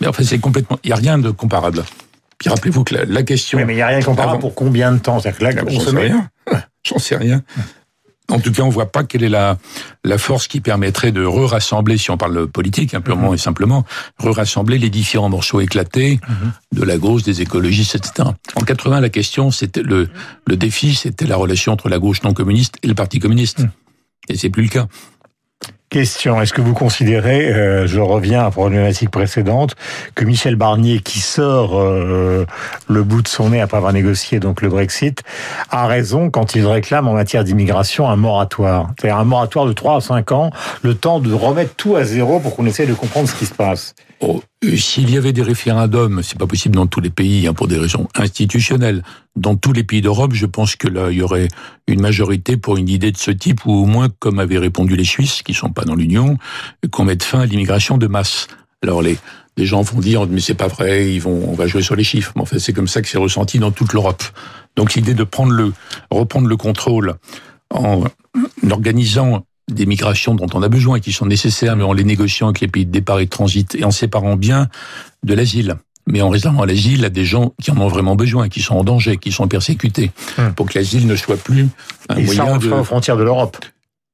Mais 0.00 0.08
enfin, 0.08 0.24
c'est 0.24 0.40
complètement, 0.40 0.80
il 0.82 0.88
n'y 0.88 0.92
a 0.92 0.96
rien 0.96 1.18
de 1.18 1.30
comparable. 1.30 1.84
Puis 2.38 2.50
rappelez-vous 2.50 2.82
que 2.82 2.96
la, 2.96 3.22
question. 3.22 3.64
mais 3.64 3.74
il 3.74 3.76
n'y 3.76 3.82
a 3.82 3.86
rien 3.86 4.00
de 4.00 4.04
comparable 4.04 4.40
pour 4.40 4.56
combien 4.56 4.90
de 4.90 4.98
temps? 4.98 5.20
C'est-à-dire 5.20 5.38
que 5.38 5.44
là, 5.44 5.62
on 5.64 5.70
J'en 5.70 5.78
sais 5.78 5.96
rien. 5.96 6.30
J'en 6.82 6.98
sais 6.98 7.16
rien. 7.16 7.42
En 8.32 8.40
tout 8.40 8.50
cas, 8.50 8.62
on 8.62 8.70
voit 8.70 8.90
pas 8.90 9.04
quelle 9.04 9.22
est 9.22 9.28
la, 9.28 9.58
la 10.04 10.16
force 10.16 10.48
qui 10.48 10.60
permettrait 10.60 11.12
de 11.12 11.24
re-rassembler, 11.24 11.98
si 11.98 12.10
on 12.10 12.16
parle 12.16 12.46
politique, 12.48 12.94
hein, 12.94 13.00
purement 13.00 13.28
mhm. 13.28 13.34
et 13.34 13.38
simplement, 13.38 13.84
re-rassembler 14.18 14.78
les 14.78 14.90
différents 14.90 15.28
morceaux 15.28 15.60
éclatés 15.60 16.18
mhm. 16.28 16.52
de 16.72 16.82
la 16.82 16.96
gauche, 16.96 17.22
des 17.22 17.42
écologistes, 17.42 17.94
etc. 17.94 18.30
En 18.56 18.62
80, 18.62 19.00
la 19.00 19.10
question, 19.10 19.50
c'était 19.50 19.82
le, 19.82 20.08
le 20.46 20.56
défi, 20.56 20.94
c'était 20.94 21.26
la 21.26 21.36
relation 21.36 21.72
entre 21.72 21.88
la 21.88 21.98
gauche 21.98 22.22
non 22.22 22.32
communiste 22.32 22.76
et 22.82 22.88
le 22.88 22.94
Parti 22.94 23.18
communiste. 23.18 23.60
Mhm. 23.60 23.70
Et 24.28 24.36
c'est 24.36 24.50
plus 24.50 24.62
le 24.62 24.68
cas. 24.68 24.86
Question, 25.92 26.40
est-ce 26.40 26.54
que 26.54 26.62
vous 26.62 26.72
considérez, 26.72 27.52
euh, 27.52 27.86
je 27.86 28.00
reviens 28.00 28.40
à 28.40 28.44
la 28.44 28.50
problématique 28.50 29.10
précédente, 29.10 29.76
que 30.14 30.24
Michel 30.24 30.56
Barnier, 30.56 31.00
qui 31.00 31.20
sort 31.20 31.78
euh, 31.78 32.46
le 32.88 33.02
bout 33.02 33.20
de 33.20 33.28
son 33.28 33.50
nez 33.50 33.60
après 33.60 33.76
avoir 33.76 33.92
négocié 33.92 34.40
donc 34.40 34.62
le 34.62 34.70
Brexit, 34.70 35.22
a 35.70 35.86
raison 35.86 36.30
quand 36.30 36.54
il 36.54 36.66
réclame 36.66 37.08
en 37.08 37.12
matière 37.12 37.44
d'immigration 37.44 38.08
un 38.08 38.16
moratoire? 38.16 38.88
C'est-à-dire 38.98 39.18
un 39.18 39.24
moratoire 39.24 39.66
de 39.66 39.74
3 39.74 39.96
à 39.96 40.00
5 40.00 40.32
ans, 40.32 40.50
le 40.80 40.94
temps 40.94 41.20
de 41.20 41.30
remettre 41.30 41.74
tout 41.74 41.94
à 41.94 42.04
zéro 42.04 42.40
pour 42.40 42.56
qu'on 42.56 42.64
essaie 42.64 42.86
de 42.86 42.94
comprendre 42.94 43.28
ce 43.28 43.34
qui 43.34 43.44
se 43.44 43.52
passe. 43.52 43.94
Oh, 44.20 44.40
s'il 44.62 45.10
y 45.10 45.16
avait 45.16 45.32
des 45.32 45.42
référendums, 45.42 46.22
c'est 46.22 46.38
pas 46.38 46.46
possible 46.46 46.76
dans 46.76 46.86
tous 46.86 47.00
les 47.00 47.10
pays, 47.10 47.46
hein, 47.46 47.52
pour 47.52 47.68
des 47.68 47.78
raisons 47.78 48.08
institutionnelles. 48.14 49.02
Dans 49.34 49.56
tous 49.56 49.72
les 49.72 49.82
pays 49.82 50.00
d'Europe, 50.02 50.32
je 50.34 50.46
pense 50.46 50.76
que 50.76 50.88
là, 50.88 51.10
il 51.10 51.18
y 51.18 51.22
aurait 51.22 51.48
une 51.88 52.00
majorité 52.00 52.56
pour 52.56 52.76
une 52.76 52.88
idée 52.88 53.10
de 53.10 53.16
ce 53.16 53.30
type, 53.30 53.66
ou 53.66 53.72
au 53.72 53.86
moins, 53.86 54.08
comme 54.20 54.38
avaient 54.38 54.58
répondu 54.58 54.94
les 54.94 55.04
Suisses, 55.04 55.42
qui 55.42 55.54
sont 55.54 55.70
pas 55.70 55.82
dans 55.82 55.94
l'Union, 55.94 56.38
qu'on 56.90 57.04
mette 57.04 57.24
fin 57.24 57.40
à 57.40 57.46
l'immigration 57.46 57.98
de 57.98 58.06
masse. 58.06 58.46
Alors 58.82 59.02
les, 59.02 59.18
les 59.56 59.66
gens 59.66 59.82
vont 59.82 60.00
dire, 60.00 60.26
mais 60.28 60.40
c'est 60.40 60.54
pas 60.54 60.68
vrai, 60.68 61.12
ils 61.12 61.20
vont, 61.20 61.48
on 61.48 61.54
va 61.54 61.66
jouer 61.66 61.82
sur 61.82 61.96
les 61.96 62.04
chiffres. 62.04 62.32
Mais 62.36 62.42
en 62.42 62.46
fait, 62.46 62.58
c'est 62.58 62.72
comme 62.72 62.88
ça 62.88 63.02
que 63.02 63.08
c'est 63.08 63.18
ressenti 63.18 63.58
dans 63.58 63.70
toute 63.70 63.92
l'Europe. 63.92 64.22
Donc 64.76 64.94
l'idée 64.94 65.14
de 65.14 65.24
prendre 65.24 65.52
le, 65.52 65.72
reprendre 66.10 66.48
le 66.48 66.56
contrôle 66.56 67.16
en 67.70 68.04
organisant 68.70 69.44
des 69.72 69.86
migrations 69.86 70.34
dont 70.34 70.46
on 70.54 70.62
a 70.62 70.68
besoin 70.68 70.96
et 70.96 71.00
qui 71.00 71.12
sont 71.12 71.26
nécessaires, 71.26 71.76
mais 71.76 71.84
en 71.84 71.92
les 71.92 72.04
négociant 72.04 72.48
avec 72.48 72.60
les 72.60 72.68
pays 72.68 72.86
de 72.86 72.90
départ 72.90 73.20
et 73.20 73.24
de 73.24 73.30
transit 73.30 73.74
et 73.74 73.84
en 73.84 73.90
séparant 73.90 74.36
bien 74.36 74.68
de 75.24 75.34
l'asile. 75.34 75.76
Mais 76.06 76.20
en 76.20 76.30
réservant 76.30 76.64
l'asile 76.64 77.04
à 77.04 77.10
des 77.10 77.24
gens 77.24 77.54
qui 77.62 77.70
en 77.70 77.78
ont 77.78 77.88
vraiment 77.88 78.16
besoin, 78.16 78.48
qui 78.48 78.60
sont 78.60 78.74
en 78.74 78.84
danger, 78.84 79.18
qui 79.18 79.30
sont 79.30 79.46
persécutés, 79.46 80.10
hum. 80.38 80.52
pour 80.54 80.68
que 80.68 80.78
l'asile 80.78 81.06
ne 81.06 81.16
soit 81.16 81.36
plus 81.36 81.68
un 82.08 82.16
et 82.16 82.24
moyen 82.24 82.58
de... 82.58 82.70
aux 82.70 82.84
frontières 82.84 83.16
de 83.16 83.22
l'Europe. 83.22 83.56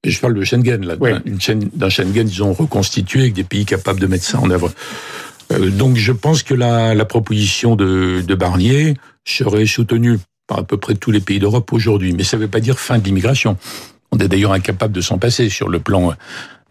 Je 0.04 0.20
parle 0.20 0.34
de 0.34 0.44
Schengen, 0.44 0.84
là, 0.86 0.96
d'un 0.96 1.88
Schengen, 1.88 2.28
ils 2.28 2.42
ont 2.42 2.52
reconstitué 2.52 3.20
avec 3.20 3.34
des 3.34 3.42
pays 3.42 3.64
capables 3.64 3.98
de 3.98 4.06
mettre 4.06 4.24
ça 4.24 4.38
en 4.38 4.48
œuvre. 4.50 4.70
Euh, 5.52 5.70
donc 5.70 5.96
je 5.96 6.12
pense 6.12 6.42
que 6.42 6.54
la, 6.54 6.94
la 6.94 7.04
proposition 7.04 7.74
de, 7.74 8.22
de 8.24 8.34
Barnier 8.34 8.94
serait 9.24 9.66
soutenue 9.66 10.18
par 10.46 10.60
à 10.60 10.62
peu 10.62 10.76
près 10.76 10.94
tous 10.94 11.10
les 11.10 11.20
pays 11.20 11.38
d'Europe 11.38 11.72
aujourd'hui. 11.72 12.12
Mais 12.12 12.24
ça 12.24 12.36
ne 12.36 12.42
veut 12.42 12.48
pas 12.48 12.60
dire 12.60 12.78
fin 12.78 12.98
de 12.98 13.04
l'immigration. 13.04 13.56
On 14.12 14.18
est 14.18 14.28
d'ailleurs 14.28 14.52
incapable 14.52 14.94
de 14.94 15.00
s'en 15.00 15.18
passer 15.18 15.48
sur 15.50 15.68
le 15.68 15.80
plan, 15.80 16.14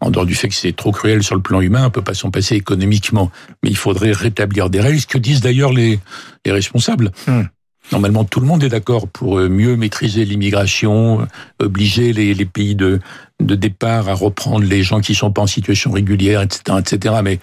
en 0.00 0.10
dehors 0.10 0.26
du 0.26 0.34
fait 0.34 0.48
que 0.48 0.54
c'est 0.54 0.74
trop 0.74 0.92
cruel 0.92 1.22
sur 1.22 1.34
le 1.34 1.42
plan 1.42 1.60
humain, 1.60 1.86
on 1.86 1.90
peut 1.90 2.02
pas 2.02 2.14
s'en 2.14 2.30
passer 2.30 2.54
économiquement. 2.54 3.30
Mais 3.62 3.70
il 3.70 3.76
faudrait 3.76 4.12
rétablir 4.12 4.70
des 4.70 4.80
règles, 4.80 5.00
ce 5.00 5.06
que 5.06 5.18
disent 5.18 5.40
d'ailleurs 5.40 5.72
les, 5.72 5.98
les 6.44 6.52
responsables. 6.52 7.10
Hmm. 7.26 7.44
Normalement, 7.90 8.24
tout 8.24 8.40
le 8.40 8.46
monde 8.46 8.62
est 8.62 8.68
d'accord 8.68 9.08
pour 9.08 9.38
euh, 9.38 9.48
mieux 9.48 9.76
maîtriser 9.76 10.24
l'immigration, 10.24 11.22
euh, 11.22 11.24
obliger 11.64 12.12
les, 12.12 12.34
les, 12.34 12.44
pays 12.44 12.74
de, 12.74 13.00
de 13.40 13.54
départ 13.54 14.08
à 14.08 14.14
reprendre 14.14 14.64
les 14.66 14.82
gens 14.82 15.00
qui 15.00 15.14
sont 15.14 15.32
pas 15.32 15.42
en 15.42 15.46
situation 15.46 15.90
régulière, 15.90 16.42
etc., 16.42 16.78
etc. 16.78 17.14
Mais 17.24 17.38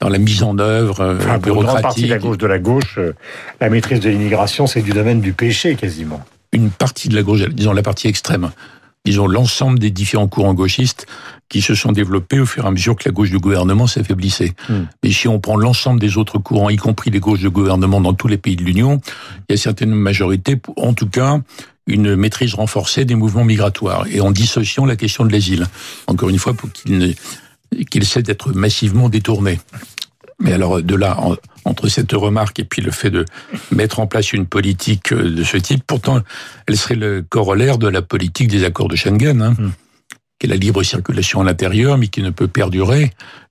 dans 0.00 0.08
la 0.08 0.18
mise 0.18 0.42
en 0.42 0.58
œuvre 0.58 1.00
euh, 1.00 1.38
bureaucratique. 1.38 1.76
Une 1.76 1.82
partie 1.82 2.02
de 2.04 2.08
la 2.08 2.18
gauche 2.18 2.38
de 2.38 2.46
la 2.46 2.58
gauche, 2.58 2.98
la 3.60 3.68
maîtrise 3.68 4.00
de 4.00 4.08
l'immigration, 4.08 4.66
c'est 4.66 4.82
du 4.82 4.92
domaine 4.92 5.20
du 5.20 5.34
péché 5.34 5.74
quasiment. 5.74 6.24
Une 6.52 6.70
partie 6.70 7.08
de 7.08 7.14
la 7.14 7.22
gauche, 7.22 7.42
disons 7.42 7.72
la 7.72 7.82
partie 7.82 8.08
extrême, 8.08 8.50
disons, 9.04 9.26
l'ensemble 9.26 9.78
des 9.78 9.90
différents 9.90 10.28
courants 10.28 10.54
gauchistes 10.54 11.06
qui 11.48 11.60
se 11.60 11.74
sont 11.74 11.92
développés 11.92 12.40
au 12.40 12.46
fur 12.46 12.64
et 12.64 12.68
à 12.68 12.70
mesure 12.70 12.96
que 12.96 13.06
la 13.06 13.12
gauche 13.12 13.30
du 13.30 13.38
gouvernement 13.38 13.86
s'affaiblissait. 13.86 14.54
Hmm. 14.68 14.84
Mais 15.02 15.10
si 15.12 15.28
on 15.28 15.40
prend 15.40 15.56
l'ensemble 15.56 16.00
des 16.00 16.16
autres 16.16 16.38
courants, 16.38 16.70
y 16.70 16.76
compris 16.76 17.10
les 17.10 17.20
gauches 17.20 17.42
de 17.42 17.48
gouvernement 17.48 18.00
dans 18.00 18.14
tous 18.14 18.28
les 18.28 18.38
pays 18.38 18.56
de 18.56 18.62
l'Union, 18.62 19.00
il 19.48 19.52
y 19.52 19.54
a 19.54 19.56
certaines 19.58 19.94
majorités, 19.94 20.56
en 20.76 20.94
tout 20.94 21.08
cas, 21.08 21.40
une 21.86 22.16
maîtrise 22.16 22.54
renforcée 22.54 23.04
des 23.04 23.14
mouvements 23.14 23.44
migratoires 23.44 24.06
et 24.10 24.20
en 24.20 24.30
dissociant 24.30 24.86
la 24.86 24.96
question 24.96 25.26
de 25.26 25.32
l'asile. 25.32 25.66
Encore 26.06 26.30
une 26.30 26.38
fois, 26.38 26.54
pour 26.54 26.72
qu'il 26.72 27.14
qu'il 27.90 28.04
cesse 28.04 28.22
d'être 28.22 28.52
massivement 28.52 29.08
détourné. 29.08 29.58
Mais 30.44 30.52
alors, 30.52 30.82
de 30.82 30.94
là, 30.94 31.18
entre 31.64 31.88
cette 31.88 32.12
remarque 32.12 32.60
et 32.60 32.64
puis 32.64 32.82
le 32.82 32.90
fait 32.90 33.10
de 33.10 33.24
mettre 33.72 33.98
en 33.98 34.06
place 34.06 34.32
une 34.32 34.46
politique 34.46 35.12
euh, 35.12 35.30
de 35.30 35.42
ce 35.42 35.56
type, 35.56 35.82
pourtant, 35.86 36.20
elle 36.68 36.76
serait 36.76 36.94
le 36.94 37.24
corollaire 37.26 37.78
de 37.78 37.88
la 37.88 38.02
politique 38.02 38.48
des 38.48 38.64
accords 38.64 38.88
de 38.88 38.94
Schengen, 38.94 39.42
hein, 39.42 39.54
mm. 39.58 39.72
qui 40.38 40.46
est 40.46 40.50
la 40.50 40.56
libre 40.56 40.82
circulation 40.82 41.40
à 41.40 41.44
l'intérieur, 41.44 41.98
mais 41.98 42.08
qui 42.08 42.22
ne 42.22 42.30
peut 42.30 42.46
perdurer 42.46 43.10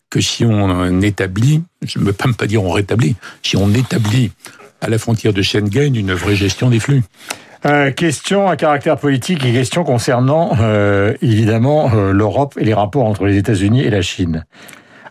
que 0.09 0.21
si 0.21 0.45
on 0.45 1.01
établit, 1.01 1.63
je 1.83 1.97
ne 1.97 2.05
veux 2.05 2.13
pas 2.13 2.27
me 2.27 2.33
pas 2.33 2.45
dire 2.45 2.63
on 2.63 2.71
rétablit, 2.71 3.15
si 3.41 3.57
on 3.57 3.73
établit 3.73 4.31
à 4.79 4.87
la 4.87 4.99
frontière 4.99 5.33
de 5.33 5.41
Schengen 5.41 5.95
une 5.95 6.13
vraie 6.13 6.35
gestion 6.35 6.69
des 6.69 6.79
flux. 6.79 7.01
Euh, 7.65 7.91
question 7.91 8.49
à 8.49 8.57
caractère 8.57 8.97
politique 8.97 9.45
et 9.45 9.53
question 9.53 9.85
concernant 9.85 10.51
euh, 10.59 11.13
évidemment 11.21 11.89
euh, 11.95 12.11
l'Europe 12.11 12.55
et 12.59 12.65
les 12.65 12.73
rapports 12.73 13.05
entre 13.05 13.25
les 13.25 13.37
États-Unis 13.37 13.81
et 13.81 13.89
la 13.89 14.01
Chine. 14.01 14.45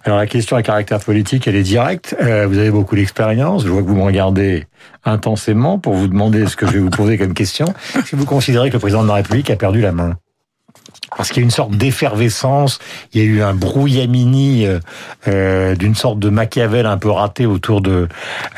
Alors 0.04 0.18
la 0.18 0.26
question 0.26 0.56
à 0.56 0.62
caractère 0.62 0.98
politique, 0.98 1.46
elle 1.46 1.54
est 1.54 1.62
directe. 1.62 2.16
Euh, 2.20 2.46
vous 2.48 2.58
avez 2.58 2.70
beaucoup 2.70 2.96
d'expérience. 2.96 3.64
Je 3.64 3.68
vois 3.68 3.82
que 3.82 3.86
vous 3.86 3.94
me 3.94 4.02
regardez 4.02 4.66
intensément 5.04 5.78
pour 5.78 5.94
vous 5.94 6.08
demander 6.08 6.46
ce 6.46 6.56
que 6.56 6.66
je 6.66 6.72
vais 6.72 6.78
vous 6.80 6.90
poser 6.90 7.18
comme 7.18 7.34
question. 7.34 7.66
Que 8.10 8.16
vous 8.16 8.24
considérez 8.24 8.68
que 8.68 8.74
le 8.74 8.80
président 8.80 9.02
de 9.02 9.08
la 9.08 9.14
République 9.14 9.48
a 9.50 9.56
perdu 9.56 9.80
la 9.80 9.92
main? 9.92 10.16
Parce 11.16 11.28
qu'il 11.28 11.38
y 11.38 11.40
a 11.40 11.44
une 11.44 11.50
sorte 11.50 11.72
d'effervescence, 11.72 12.78
il 13.12 13.20
y 13.20 13.24
a 13.24 13.26
eu 13.26 13.42
un 13.42 13.54
brouillamini 13.54 14.66
euh, 14.66 14.78
euh, 15.28 15.74
d'une 15.74 15.94
sorte 15.94 16.18
de 16.18 16.28
Machiavel 16.28 16.86
un 16.86 16.98
peu 16.98 17.10
raté 17.10 17.46
autour 17.46 17.80
de 17.80 18.08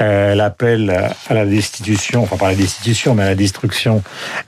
euh, 0.00 0.34
l'appel 0.34 0.90
à 1.28 1.34
la 1.34 1.46
destitution, 1.46 2.23
enfin 2.23 2.37
pas 2.37 2.46
à 2.46 2.50
la 2.50 2.56
destitution, 2.56 3.14
mais 3.14 3.23
à 3.23 3.26
la 3.26 3.34
destruction 3.34 4.02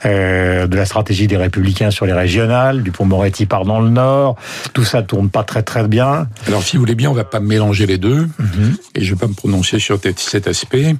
euh, 0.04 0.66
de 0.66 0.76
la 0.76 0.86
stratégie 0.86 1.26
des 1.26 1.36
Républicains 1.36 1.90
sur 1.90 2.06
les 2.06 2.12
régionales. 2.12 2.82
Dupont-Moretti 2.82 3.46
part 3.46 3.64
dans 3.64 3.80
le 3.80 3.90
Nord, 3.90 4.36
tout 4.72 4.84
ça 4.84 5.02
tourne 5.02 5.30
pas 5.30 5.44
très 5.44 5.62
très 5.62 5.86
bien. 5.88 6.28
Alors 6.46 6.62
si 6.62 6.76
vous 6.76 6.82
voulez 6.82 6.94
bien, 6.94 7.10
on 7.10 7.14
va 7.14 7.24
pas 7.24 7.40
mélanger 7.40 7.86
les 7.86 7.98
deux, 7.98 8.26
mm-hmm. 8.26 8.76
et 8.94 9.04
je 9.04 9.14
vais 9.14 9.18
pas 9.18 9.28
me 9.28 9.34
prononcer 9.34 9.78
sur 9.78 9.98
cet 10.16 10.46
aspect. 10.46 10.96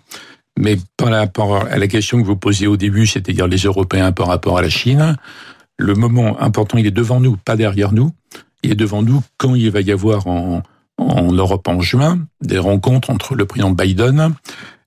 Mais 0.59 0.79
par 0.97 1.11
rapport 1.11 1.67
à 1.71 1.77
la 1.77 1.87
question 1.87 2.21
que 2.21 2.27
vous 2.27 2.37
posiez 2.37 2.67
au 2.67 2.77
début, 2.77 3.07
c'est-à-dire 3.07 3.47
les 3.47 3.59
Européens 3.59 4.13
par 4.13 4.29
rapport 4.29 4.57
à 4.57 4.63
la 4.63 4.71
Chine, 4.71 5.17
le 5.79 5.95
moment 5.95 6.41
important, 6.41 6.79
il 6.79 6.87
est 6.87 6.91
devant 6.91 7.21
nous, 7.21 7.37
pas 7.37 7.57
derrière 7.57 7.93
nous. 7.93 8.13
Il 8.63 8.73
est 8.73 8.77
devant 8.77 9.03
nous 9.03 9.23
quand 9.37 9.55
il 9.55 9.71
va 9.71 9.81
y 9.81 9.93
avoir 9.93 10.27
en, 10.27 10.63
en 10.99 11.33
Europe 11.33 11.69
en 11.69 11.81
juin 11.81 12.21
des 12.41 12.59
rencontres 12.59 13.11
entre 13.11 13.35
le 13.35 13.45
président 13.45 13.71
Biden 13.71 14.35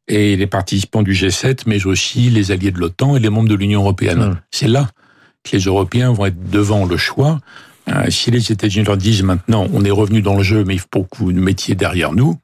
et 0.07 0.35
les 0.35 0.47
participants 0.47 1.03
du 1.03 1.13
G7, 1.13 1.61
mais 1.67 1.85
aussi 1.85 2.29
les 2.29 2.51
alliés 2.51 2.71
de 2.71 2.79
l'OTAN 2.79 3.15
et 3.15 3.19
les 3.19 3.29
membres 3.29 3.49
de 3.49 3.55
l'Union 3.55 3.81
européenne. 3.81 4.19
Mmh. 4.19 4.41
C'est 4.51 4.67
là 4.67 4.89
que 5.43 5.55
les 5.55 5.63
Européens 5.63 6.11
vont 6.11 6.25
être 6.25 6.49
devant 6.49 6.85
le 6.85 6.97
choix. 6.97 7.39
Euh, 7.89 8.09
si 8.09 8.31
les 8.31 8.51
États-Unis 8.51 8.85
leur 8.85 8.97
disent 8.97 9.23
maintenant, 9.23 9.67
on 9.71 9.85
est 9.85 9.91
revenu 9.91 10.21
dans 10.21 10.35
le 10.35 10.43
jeu, 10.43 10.63
mais 10.65 10.75
il 10.75 10.81
faut 10.81 11.03
que 11.03 11.17
vous 11.17 11.31
nous 11.31 11.41
mettiez 11.41 11.75
derrière 11.75 12.11
nous, 12.11 12.37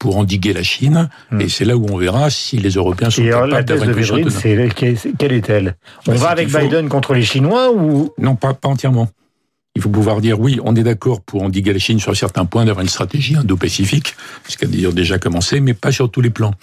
pour 0.00 0.16
endiguer 0.16 0.52
la 0.52 0.64
Chine. 0.64 1.08
Hmm. 1.30 1.40
Et 1.40 1.48
c'est 1.48 1.64
là 1.64 1.76
où 1.76 1.86
on 1.88 1.96
verra 1.96 2.30
si 2.30 2.56
les 2.56 2.70
Européens 2.70 3.10
sont 3.10 3.22
capables 3.22 3.64
d'avoir 3.64 3.88
une 3.88 3.94
position 3.94 4.16
Quelle 5.16 5.32
est-elle? 5.32 5.76
On 6.08 6.12
bah, 6.12 6.18
va 6.18 6.28
avec 6.30 6.48
Biden 6.50 6.88
contre 6.88 7.14
les 7.14 7.22
Chinois 7.22 7.70
ou? 7.72 8.10
Non, 8.18 8.34
pas, 8.34 8.54
pas 8.54 8.68
entièrement. 8.68 9.08
Il 9.76 9.82
faut 9.82 9.90
pouvoir 9.90 10.20
dire 10.20 10.40
oui, 10.40 10.58
on 10.64 10.74
est 10.74 10.82
d'accord 10.82 11.20
pour 11.20 11.42
endiguer 11.42 11.72
la 11.72 11.78
Chine 11.78 12.00
sur 12.00 12.16
certains 12.16 12.44
points, 12.44 12.64
d'avoir 12.64 12.82
une 12.82 12.88
stratégie 12.88 13.36
indo-pacifique, 13.36 14.16
ce 14.48 14.56
qui 14.56 14.64
a 14.84 14.90
déjà 14.90 15.18
commencé, 15.18 15.60
mais 15.60 15.74
pas 15.74 15.92
sur 15.92 16.10
tous 16.10 16.22
les 16.22 16.30
plans. 16.30 16.54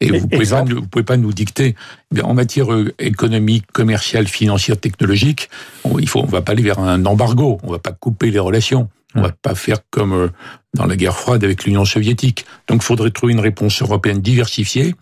Et 0.00 0.18
vous 0.18 0.26
pouvez 0.26 0.46
pas, 0.46 0.64
vous 0.64 0.86
pouvez 0.86 1.04
pas 1.04 1.16
nous 1.16 1.32
dicter. 1.32 1.74
Eh 2.16 2.22
en 2.22 2.34
matière 2.34 2.72
euh, 2.72 2.94
économique, 2.98 3.66
commerciale, 3.72 4.26
financière, 4.26 4.78
technologique, 4.78 5.50
on, 5.84 5.98
il 5.98 6.08
faut, 6.08 6.20
on 6.20 6.26
va 6.26 6.40
pas 6.40 6.52
aller 6.52 6.62
vers 6.62 6.78
un 6.78 7.04
embargo. 7.04 7.58
On 7.62 7.72
va 7.72 7.78
pas 7.78 7.92
couper 7.92 8.30
les 8.30 8.38
relations. 8.38 8.88
On 9.14 9.22
va 9.22 9.32
pas 9.32 9.54
faire 9.54 9.78
comme 9.90 10.12
euh, 10.12 10.28
dans 10.74 10.86
la 10.86 10.96
guerre 10.96 11.16
froide 11.16 11.44
avec 11.44 11.64
l'Union 11.64 11.84
soviétique. 11.84 12.46
Donc, 12.68 12.82
il 12.82 12.84
faudrait 12.84 13.10
trouver 13.10 13.32
une 13.32 13.40
réponse 13.40 13.82
européenne 13.82 14.20
diversifiée 14.20 14.94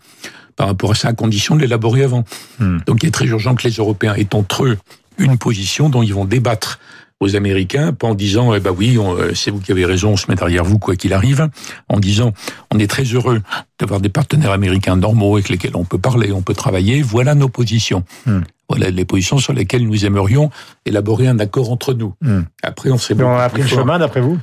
par 0.55 0.67
rapport 0.67 0.91
à 0.91 0.95
ça, 0.95 1.09
à 1.09 1.13
condition 1.13 1.55
de 1.55 1.61
l'élaborer 1.61 2.03
avant. 2.03 2.25
Hmm. 2.59 2.79
Donc, 2.85 3.03
il 3.03 3.07
est 3.07 3.11
très 3.11 3.27
urgent 3.27 3.55
que 3.55 3.67
les 3.67 3.75
Européens 3.75 4.15
aient 4.15 4.35
entre 4.35 4.65
eux 4.65 4.77
une 5.17 5.37
position 5.37 5.89
dont 5.89 6.01
ils 6.01 6.13
vont 6.13 6.25
débattre 6.25 6.79
aux 7.19 7.35
Américains, 7.35 7.93
pas 7.93 8.07
en 8.07 8.15
disant 8.15 8.53
eh 8.53 8.59
ben 8.59 8.73
oui, 8.75 8.97
euh, 8.97 9.33
c'est 9.35 9.51
vous 9.51 9.59
qui 9.59 9.71
avez 9.71 9.85
raison, 9.85 10.11
on 10.11 10.17
se 10.17 10.25
met 10.29 10.35
derrière 10.35 10.63
vous 10.63 10.79
quoi 10.79 10.95
qu'il 10.95 11.13
arrive, 11.13 11.49
en 11.89 11.99
disant 11.99 12.33
on 12.73 12.79
est 12.79 12.87
très 12.87 13.03
heureux 13.03 13.41
d'avoir 13.79 13.99
des 13.99 14.09
partenaires 14.09 14.51
américains 14.51 14.95
normaux 14.95 15.35
avec 15.35 15.49
lesquels 15.49 15.75
on 15.75 15.83
peut 15.83 15.97
parler, 15.97 16.31
on 16.31 16.41
peut 16.41 16.53
travailler, 16.53 17.01
voilà 17.01 17.35
nos 17.35 17.49
positions. 17.49 18.03
Hmm. 18.25 18.41
Voilà 18.69 18.91
les 18.91 19.05
positions 19.05 19.39
sur 19.39 19.51
lesquelles 19.51 19.85
nous 19.85 20.05
aimerions 20.05 20.51
élaborer 20.85 21.27
un 21.27 21.39
accord 21.39 21.71
entre 21.71 21.93
nous. 21.93 22.13
Hmm. 22.21 22.41
Après, 22.61 22.91
on 22.91 22.99
s'est 22.99 23.15
On 23.19 23.35
a 23.35 23.49
pris 23.49 23.63
le 23.63 23.67
chemin, 23.67 23.97
d'après 23.97 24.21
vous? 24.21 24.37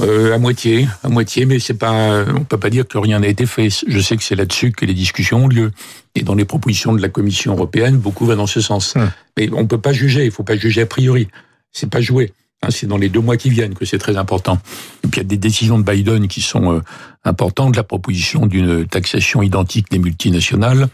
Euh, 0.00 0.34
à 0.34 0.38
moitié, 0.38 0.88
à 1.04 1.08
moitié, 1.08 1.46
mais 1.46 1.60
c'est 1.60 1.74
pas, 1.74 2.24
on 2.34 2.42
peut 2.42 2.58
pas 2.58 2.68
dire 2.68 2.84
que 2.84 2.98
rien 2.98 3.20
n'a 3.20 3.28
été 3.28 3.46
fait. 3.46 3.68
Je 3.86 4.00
sais 4.00 4.16
que 4.16 4.24
c'est 4.24 4.34
là-dessus 4.34 4.72
que 4.72 4.84
les 4.84 4.92
discussions 4.92 5.44
ont 5.44 5.46
lieu. 5.46 5.70
Et 6.16 6.22
dans 6.22 6.34
les 6.34 6.44
propositions 6.44 6.92
de 6.94 7.00
la 7.00 7.08
Commission 7.08 7.52
européenne, 7.52 7.96
beaucoup 7.96 8.26
va 8.26 8.34
dans 8.34 8.48
ce 8.48 8.60
sens. 8.60 8.96
Hmm. 8.96 9.10
Mais 9.36 9.48
on 9.52 9.68
peut 9.68 9.78
pas 9.78 9.92
juger, 9.92 10.24
il 10.24 10.32
faut 10.32 10.42
pas 10.42 10.56
juger 10.56 10.82
a 10.82 10.86
priori. 10.86 11.28
C'est 11.74 11.90
pas 11.90 12.00
joué. 12.00 12.32
Hein, 12.62 12.68
c'est 12.70 12.86
dans 12.86 12.96
les 12.96 13.08
deux 13.08 13.20
mois 13.20 13.36
qui 13.36 13.50
viennent 13.50 13.74
que 13.74 13.84
c'est 13.84 13.98
très 13.98 14.16
important. 14.16 14.58
Et 15.02 15.08
puis 15.08 15.20
il 15.20 15.24
y 15.24 15.26
a 15.26 15.28
des 15.28 15.36
décisions 15.36 15.78
de 15.78 15.84
Biden 15.84 16.28
qui 16.28 16.40
sont 16.40 16.72
euh, 16.72 16.80
importantes. 17.24 17.76
La 17.76 17.82
proposition 17.82 18.46
d'une 18.46 18.86
taxation 18.86 19.42
identique 19.42 19.90
des 19.90 19.98
multinationales, 19.98 20.88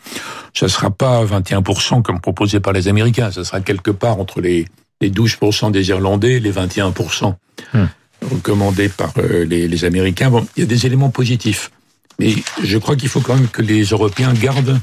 ça 0.54 0.68
sera 0.68 0.90
pas 0.90 1.24
21% 1.24 2.02
comme 2.02 2.20
proposé 2.20 2.60
par 2.60 2.72
les 2.72 2.88
Américains. 2.88 3.30
Ça 3.30 3.44
sera 3.44 3.60
quelque 3.60 3.90
part 3.90 4.18
entre 4.18 4.40
les, 4.40 4.66
les 5.00 5.10
12% 5.10 5.70
des 5.70 5.90
Irlandais 5.90 6.34
et 6.34 6.40
les 6.40 6.52
21% 6.52 7.34
hmm. 7.74 7.84
recommandés 8.32 8.88
par 8.88 9.12
euh, 9.18 9.44
les, 9.44 9.68
les 9.68 9.84
Américains. 9.84 10.30
Bon, 10.30 10.46
il 10.56 10.60
y 10.60 10.64
a 10.64 10.66
des 10.66 10.86
éléments 10.86 11.10
positifs. 11.10 11.70
Mais 12.18 12.34
je 12.62 12.78
crois 12.78 12.96
qu'il 12.96 13.08
faut 13.08 13.20
quand 13.20 13.36
même 13.36 13.48
que 13.48 13.62
les 13.62 13.84
Européens 13.84 14.34
gardent 14.34 14.78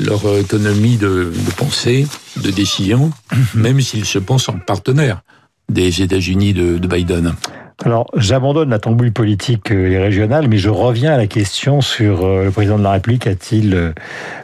leur 0.00 0.24
autonomie 0.24 0.96
de, 0.96 1.32
de 1.34 1.50
pensée, 1.56 2.06
de 2.36 2.50
décision, 2.50 3.12
hmm. 3.32 3.60
même 3.60 3.80
s'ils 3.80 4.06
se 4.06 4.18
pensent 4.18 4.48
en 4.48 4.58
partenaires 4.58 5.22
des 5.68 6.02
États-Unis 6.02 6.52
de, 6.52 6.78
de 6.78 6.88
Biden. 6.88 7.34
Alors, 7.82 8.08
j'abandonne 8.14 8.68
la 8.68 8.78
tambouille 8.78 9.10
politique 9.10 9.70
et 9.70 9.96
régionale, 9.96 10.48
mais 10.48 10.58
je 10.58 10.68
reviens 10.68 11.14
à 11.14 11.16
la 11.16 11.26
question 11.26 11.80
sur 11.80 12.26
euh, 12.26 12.44
le 12.44 12.50
président 12.50 12.78
de 12.78 12.82
la 12.82 12.90
République 12.90 13.26
a-t-il 13.26 13.74
euh, 13.74 13.92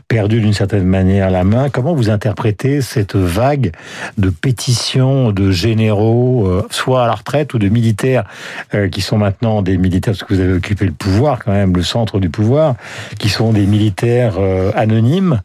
perdu 0.09 0.41
d'une 0.41 0.55
certaine 0.55 0.87
manière 0.87 1.31
la 1.31 1.45
main? 1.45 1.69
Comment 1.69 1.93
vous 1.93 2.09
interprétez 2.09 2.81
cette 2.81 3.15
vague 3.15 3.73
de 4.17 4.31
pétitions 4.31 5.33
de 5.33 5.51
généraux, 5.51 6.47
euh, 6.47 6.67
soit 6.71 7.05
à 7.05 7.07
la 7.07 7.15
retraite 7.15 7.53
ou 7.53 7.59
de 7.59 7.69
militaires 7.69 8.25
qui 8.91 9.03
sont 9.03 9.19
maintenant 9.19 9.61
des 9.61 9.77
militaires, 9.77 10.15
parce 10.15 10.25
que 10.25 10.33
vous 10.33 10.41
avez 10.41 10.55
occupé 10.55 10.87
le 10.87 10.93
pouvoir 10.93 11.45
quand 11.45 11.53
même, 11.53 11.77
le 11.77 11.83
centre 11.83 12.19
du 12.19 12.31
pouvoir, 12.31 12.77
qui 13.19 13.29
sont 13.29 13.53
des 13.53 13.67
militaires 13.67 14.39
anonymes? 14.75 15.41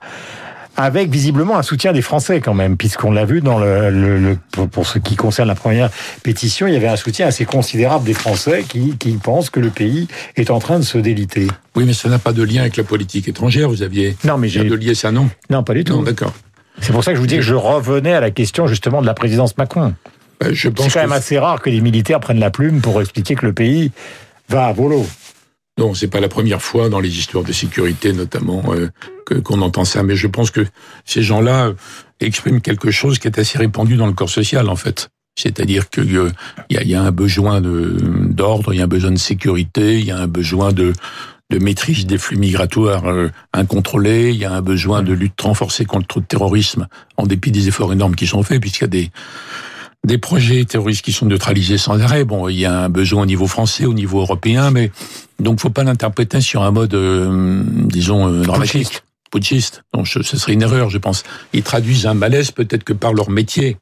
Avec 0.78 1.10
visiblement 1.10 1.58
un 1.58 1.63
soutien 1.63 1.92
des 1.92 2.01
Français 2.01 2.40
quand 2.40 2.54
même, 2.54 2.78
puisqu'on 2.78 3.12
l'a 3.12 3.25
vu 3.25 3.42
dans 3.42 3.60
le, 3.60 3.90
le, 3.90 4.38
pour 4.68 4.88
ce 4.88 5.00
qui 5.00 5.16
concerne 5.16 5.48
la 5.48 5.56
première 5.56 5.90
pétition, 6.24 6.68
il 6.68 6.74
y 6.74 6.78
avait 6.78 6.88
un 6.88 6.96
soutien 6.96 7.28
assez 7.28 7.46
considérable 7.46 8.06
des 8.06 8.13
Français 8.13 8.63
qui, 8.68 8.96
qui 8.98 9.12
pensent 9.13 9.50
que 9.50 9.60
le 9.60 9.70
pays 9.70 10.08
est 10.38 10.50
en 10.50 10.60
train 10.60 10.80
de 10.80 10.84
se 10.84 10.98
déliter. 10.98 11.48
Oui, 11.75 11.84
mais 11.86 11.94
ça 11.94 12.10
n'a 12.10 12.20
pas 12.20 12.34
de 12.34 12.44
lien 12.44 12.62
avec 12.62 12.78
la 12.78 12.84
politique 12.84 13.28
étrangère. 13.28 13.70
Vous 13.70 13.84
aviez 13.84 14.16
non, 14.24 14.38
mais 14.38 14.48
j'ai 14.48 14.63
de 14.63 14.75
lier 14.75 14.96
ça, 14.96 15.12
non? 15.12 15.30
Non, 15.50 15.63
pas 15.63 15.74
du 15.74 15.84
tout. 15.84 15.96
Non, 15.96 16.04
d'accord. 16.04 16.34
C'est 16.80 16.94
pour 16.94 17.04
ça 17.04 17.12
que 17.12 17.18
je 17.18 17.22
vous 17.22 17.28
dis 17.28 17.36
que 17.36 17.42
je 17.42 17.54
revenais 17.54 18.13
à 18.13 18.22
la 18.22 18.32
question 18.32 18.66
justement 18.68 19.01
de 19.01 19.06
la 19.06 19.13
présidence 19.13 19.58
Macron. 19.58 19.94
Ben, 20.40 20.54
je 20.54 20.70
pense 20.70 20.86
c'est 20.86 20.94
quand 20.94 21.01
même 21.01 21.12
assez 21.12 21.38
rare 21.38 21.62
que 21.62 21.70
les 21.70 21.82
militaires 21.82 22.20
prennent 22.20 22.40
la 22.40 22.50
plume 22.50 22.82
pour 22.82 23.00
expliquer 23.01 23.36
que 23.36 23.46
le 23.46 23.54
pays 23.54 23.92
va 24.50 24.66
à 24.66 24.74
volo. 24.74 25.06
Non, 25.82 25.96
c'est 25.96 26.10
pas 26.10 26.20
la 26.20 26.30
première 26.30 26.62
fois 26.62 26.90
dans 26.90 27.00
les 27.00 27.18
histoires 27.18 27.44
de 27.44 27.52
sécurité, 27.52 28.14
notamment, 28.14 28.62
euh, 28.68 28.92
qu'on 29.42 29.64
entend 29.64 29.84
ça. 29.84 30.04
Mais 30.04 30.16
je 30.16 30.28
pense 30.28 30.52
que 30.52 30.64
ces 31.06 31.24
gens-là 31.24 31.70
euh, 31.70 31.74
expriment 32.20 32.62
quelque 32.62 32.92
chose 32.92 33.18
qui 33.18 33.28
est 33.28 33.40
assez 33.40 33.58
répandu 33.58 33.96
dans 33.96 34.06
le 34.06 34.14
corps 34.14 34.30
social, 34.30 34.70
en 34.70 34.76
fait. 34.76 35.10
C'est-à-dire 35.36 35.90
qu'il 35.90 36.16
euh, 36.16 36.30
y, 36.70 36.94
a, 36.94 37.02
un 37.02 37.10
besoin 37.10 37.62
d'ordre, 37.62 38.76
il 38.76 38.78
y 38.78 38.82
a 38.82 38.84
un 38.84 38.88
besoin 38.88 39.10
de 39.10 39.18
sécurité, 39.18 39.98
il 39.98 40.06
y 40.06 40.12
a 40.12 40.20
un 40.20 40.28
besoin 40.28 40.72
de, 40.72 40.94
de 41.50 41.58
maîtrise 41.58 42.06
des 42.06 42.20
flux 42.20 42.38
migratoires 42.38 43.06
incontrôlés, 43.52 44.30
il 44.30 44.38
y 44.38 44.46
a 44.46 44.54
un 44.54 44.62
besoin 44.62 45.02
de 45.02 45.14
lutte 45.14 45.42
renforcée 45.42 45.86
contre 45.86 46.20
le 46.20 46.26
terrorisme, 46.26 46.88
en 47.18 47.26
dépit 47.26 47.50
des 47.50 47.70
efforts 47.70 47.92
énormes 47.92 48.16
qui 48.16 48.28
sont 48.28 48.44
faits, 48.44 48.62
puisqu'il 48.62 48.84
y 48.84 48.86
a 48.86 48.88
des 48.88 49.12
des 50.05 50.17
projets 50.17 50.65
terroristes 50.65 51.03
qui 51.05 51.12
sont 51.12 51.25
neutralisés 51.25 51.77
sans 51.77 52.00
arrêt. 52.01 52.25
Bon, 52.25 52.50
il 52.50 52.60
y 52.60 52.65
a 52.65 52.84
un 52.84 52.89
besoin 52.89 53.24
au 53.24 53.25
niveau 53.25 53.48
français, 53.48 53.86
au 53.86 53.93
niveau 53.93 54.20
européen, 54.20 54.72
mais 54.72 54.91
donc 55.39 55.60
faut 55.60 55.70
pas 55.70 55.84
l'interpréter 55.84 56.41
sur 56.41 56.63
un 56.63 56.72
mode, 56.72 56.93
euh, 56.93 57.63
disons, 57.65 58.27
euh, 58.27 58.41
dramatique. 58.41 59.03
Putschiste. 59.31 59.84
Donc 59.93 60.08
ce 60.08 60.22
serait 60.24 60.53
une 60.53 60.62
erreur, 60.62 60.89
je 60.89 60.98
pense. 60.98 61.24
Ils 61.53 61.63
traduisent 61.63 62.05
un 62.05 62.13
malaise 62.13 62.51
peut-être 62.51 62.84
que 62.84 62.93
par 62.93 63.13
leur 63.13 63.29
métier. 63.29 63.77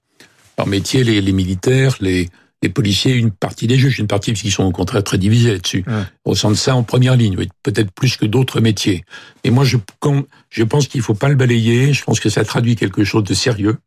Leur 0.57 0.67
métier, 0.67 1.03
les, 1.03 1.21
les 1.21 1.31
militaires, 1.31 1.95
les, 2.01 2.29
les 2.61 2.69
policiers, 2.69 3.13
une 3.13 3.31
partie 3.31 3.65
des 3.65 3.77
juges, 3.77 3.97
une 3.97 4.07
partie 4.07 4.33
qui 4.33 4.51
sont 4.51 4.63
au 4.63 4.71
contraire 4.71 5.03
très 5.03 5.17
divisés 5.17 5.53
là-dessus, 5.53 5.83
ouais. 5.88 6.03
ressentent 6.25 6.57
ça 6.57 6.75
en 6.75 6.83
première 6.83 7.15
ligne, 7.15 7.38
peut-être 7.63 7.91
plus 7.91 8.17
que 8.17 8.25
d'autres 8.25 8.59
métiers. 8.59 9.05
Et 9.43 9.49
moi, 9.49 9.63
je, 9.63 9.77
quand, 9.99 10.23
je 10.49 10.63
pense 10.63 10.88
qu'il 10.88 11.01
faut 11.01 11.13
pas 11.13 11.29
le 11.29 11.35
balayer. 11.35 11.93
Je 11.93 12.03
pense 12.03 12.19
que 12.19 12.29
ça 12.29 12.43
traduit 12.43 12.75
quelque 12.75 13.03
chose 13.03 13.23
de 13.23 13.33
sérieux 13.33 13.77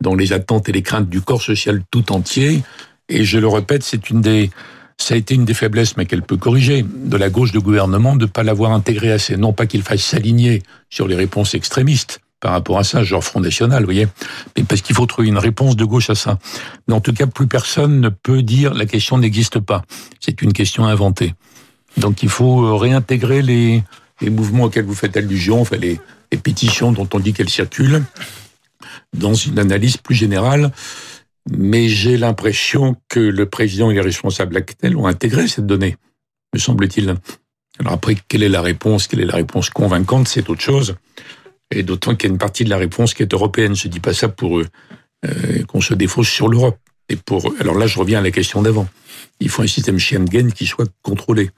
dans 0.00 0.14
les 0.14 0.32
attentes 0.32 0.68
et 0.68 0.72
les 0.72 0.82
craintes 0.82 1.08
du 1.08 1.20
corps 1.20 1.42
social 1.42 1.82
tout 1.90 2.12
entier. 2.12 2.62
Et 3.08 3.24
je 3.24 3.38
le 3.38 3.48
répète, 3.48 3.82
c'est 3.82 4.10
une 4.10 4.20
des, 4.20 4.50
ça 4.98 5.14
a 5.14 5.16
été 5.16 5.34
une 5.34 5.44
des 5.44 5.54
faiblesses, 5.54 5.96
mais 5.96 6.06
qu'elle 6.06 6.22
peut 6.22 6.36
corriger, 6.36 6.84
de 6.84 7.16
la 7.16 7.30
gauche 7.30 7.52
de 7.52 7.58
gouvernement 7.58 8.16
de 8.16 8.26
ne 8.26 8.30
pas 8.30 8.42
l'avoir 8.42 8.72
intégré 8.72 9.10
assez. 9.10 9.36
Non 9.36 9.52
pas 9.52 9.66
qu'il 9.66 9.82
faille 9.82 9.98
s'aligner 9.98 10.62
sur 10.88 11.08
les 11.08 11.16
réponses 11.16 11.54
extrémistes, 11.54 12.20
par 12.40 12.52
rapport 12.52 12.78
à 12.78 12.84
ça, 12.84 13.04
genre 13.04 13.22
Front 13.22 13.40
National, 13.40 13.80
vous 13.80 13.86
voyez. 13.86 14.08
Mais 14.56 14.62
parce 14.64 14.80
qu'il 14.80 14.96
faut 14.96 15.06
trouver 15.06 15.28
une 15.28 15.38
réponse 15.38 15.76
de 15.76 15.84
gauche 15.84 16.10
à 16.10 16.14
ça. 16.14 16.38
Mais 16.88 16.94
en 16.94 17.00
tout 17.00 17.12
cas, 17.12 17.26
plus 17.26 17.46
personne 17.46 18.00
ne 18.00 18.08
peut 18.08 18.42
dire 18.42 18.72
la 18.72 18.86
question 18.86 19.18
n'existe 19.18 19.58
pas. 19.58 19.82
C'est 20.20 20.40
une 20.40 20.52
question 20.52 20.86
inventée. 20.86 21.34
Donc 21.96 22.22
il 22.22 22.28
faut 22.28 22.64
euh, 22.64 22.74
réintégrer 22.76 23.42
les, 23.42 23.82
mouvements 24.22 24.64
auxquels 24.64 24.84
vous 24.84 24.94
faites 24.94 25.16
allusion, 25.16 25.60
enfin 25.60 25.76
les 25.76 25.98
pétitions 26.38 26.92
dont 26.92 27.08
on 27.12 27.18
dit 27.18 27.32
qu'elles 27.32 27.48
circulent, 27.48 28.02
dans 29.16 29.34
une 29.34 29.58
analyse 29.58 29.96
plus 29.96 30.14
générale. 30.14 30.72
Mais 31.50 31.88
j'ai 31.88 32.16
l'impression 32.16 32.96
que 33.08 33.20
le 33.20 33.46
président 33.46 33.90
et 33.90 33.94
les 33.94 34.00
responsables 34.00 34.56
actuels 34.56 34.96
ont 34.96 35.06
intégré 35.06 35.48
cette 35.48 35.66
donnée, 35.66 35.96
me 36.54 36.58
semble-t-il. 36.58 37.16
Alors 37.78 37.94
après, 37.94 38.16
quelle 38.28 38.42
est 38.42 38.48
la 38.48 38.60
réponse? 38.60 39.06
Quelle 39.06 39.20
est 39.20 39.26
la 39.26 39.36
réponse 39.36 39.70
convaincante? 39.70 40.28
C'est 40.28 40.50
autre 40.50 40.60
chose. 40.60 40.96
Et 41.70 41.82
d'autant 41.82 42.14
qu'il 42.14 42.28
y 42.28 42.30
a 42.30 42.34
une 42.34 42.38
partie 42.38 42.64
de 42.64 42.70
la 42.70 42.76
réponse 42.76 43.14
qui 43.14 43.22
est 43.22 43.32
européenne. 43.32 43.74
Je 43.74 43.88
dis 43.88 44.00
pas 44.00 44.12
ça 44.12 44.28
pour 44.28 44.60
euh, 44.60 45.62
qu'on 45.66 45.80
se 45.80 45.94
défausse 45.94 46.28
sur 46.28 46.48
l'Europe. 46.48 46.78
Et 47.08 47.16
pour 47.16 47.54
alors 47.58 47.76
là, 47.76 47.86
je 47.86 47.98
reviens 47.98 48.18
à 48.18 48.22
la 48.22 48.30
question 48.30 48.60
d'avant. 48.60 48.88
Il 49.40 49.48
faut 49.48 49.62
un 49.62 49.66
système 49.66 49.98
Schengen 49.98 50.52
qui 50.52 50.66
soit 50.66 50.90
contrôlé. 51.02 51.50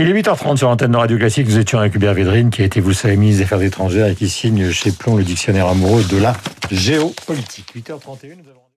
Il 0.00 0.08
est 0.08 0.12
8h30 0.12 0.58
sur 0.58 0.68
l'antenne 0.68 0.92
de 0.92 0.96
Radio 0.96 1.18
Classique. 1.18 1.48
Nous 1.48 1.58
étions 1.58 1.80
avec 1.80 1.92
Hubert 1.92 2.14
Védrine, 2.14 2.50
qui 2.50 2.62
a 2.62 2.64
été, 2.64 2.78
vous 2.78 2.90
le 2.90 2.94
savez, 2.94 3.16
ministre 3.16 3.40
des 3.40 3.44
Affaires 3.46 3.62
étrangères 3.62 4.06
et 4.06 4.14
qui 4.14 4.28
signe 4.28 4.70
chez 4.70 4.92
Plomb 4.92 5.16
le 5.16 5.24
dictionnaire 5.24 5.66
amoureux 5.66 6.04
de 6.04 6.18
la 6.18 6.36
géopolitique. 6.70 7.74
8h31, 7.74 8.36
nous 8.36 8.48
avons... 8.48 8.67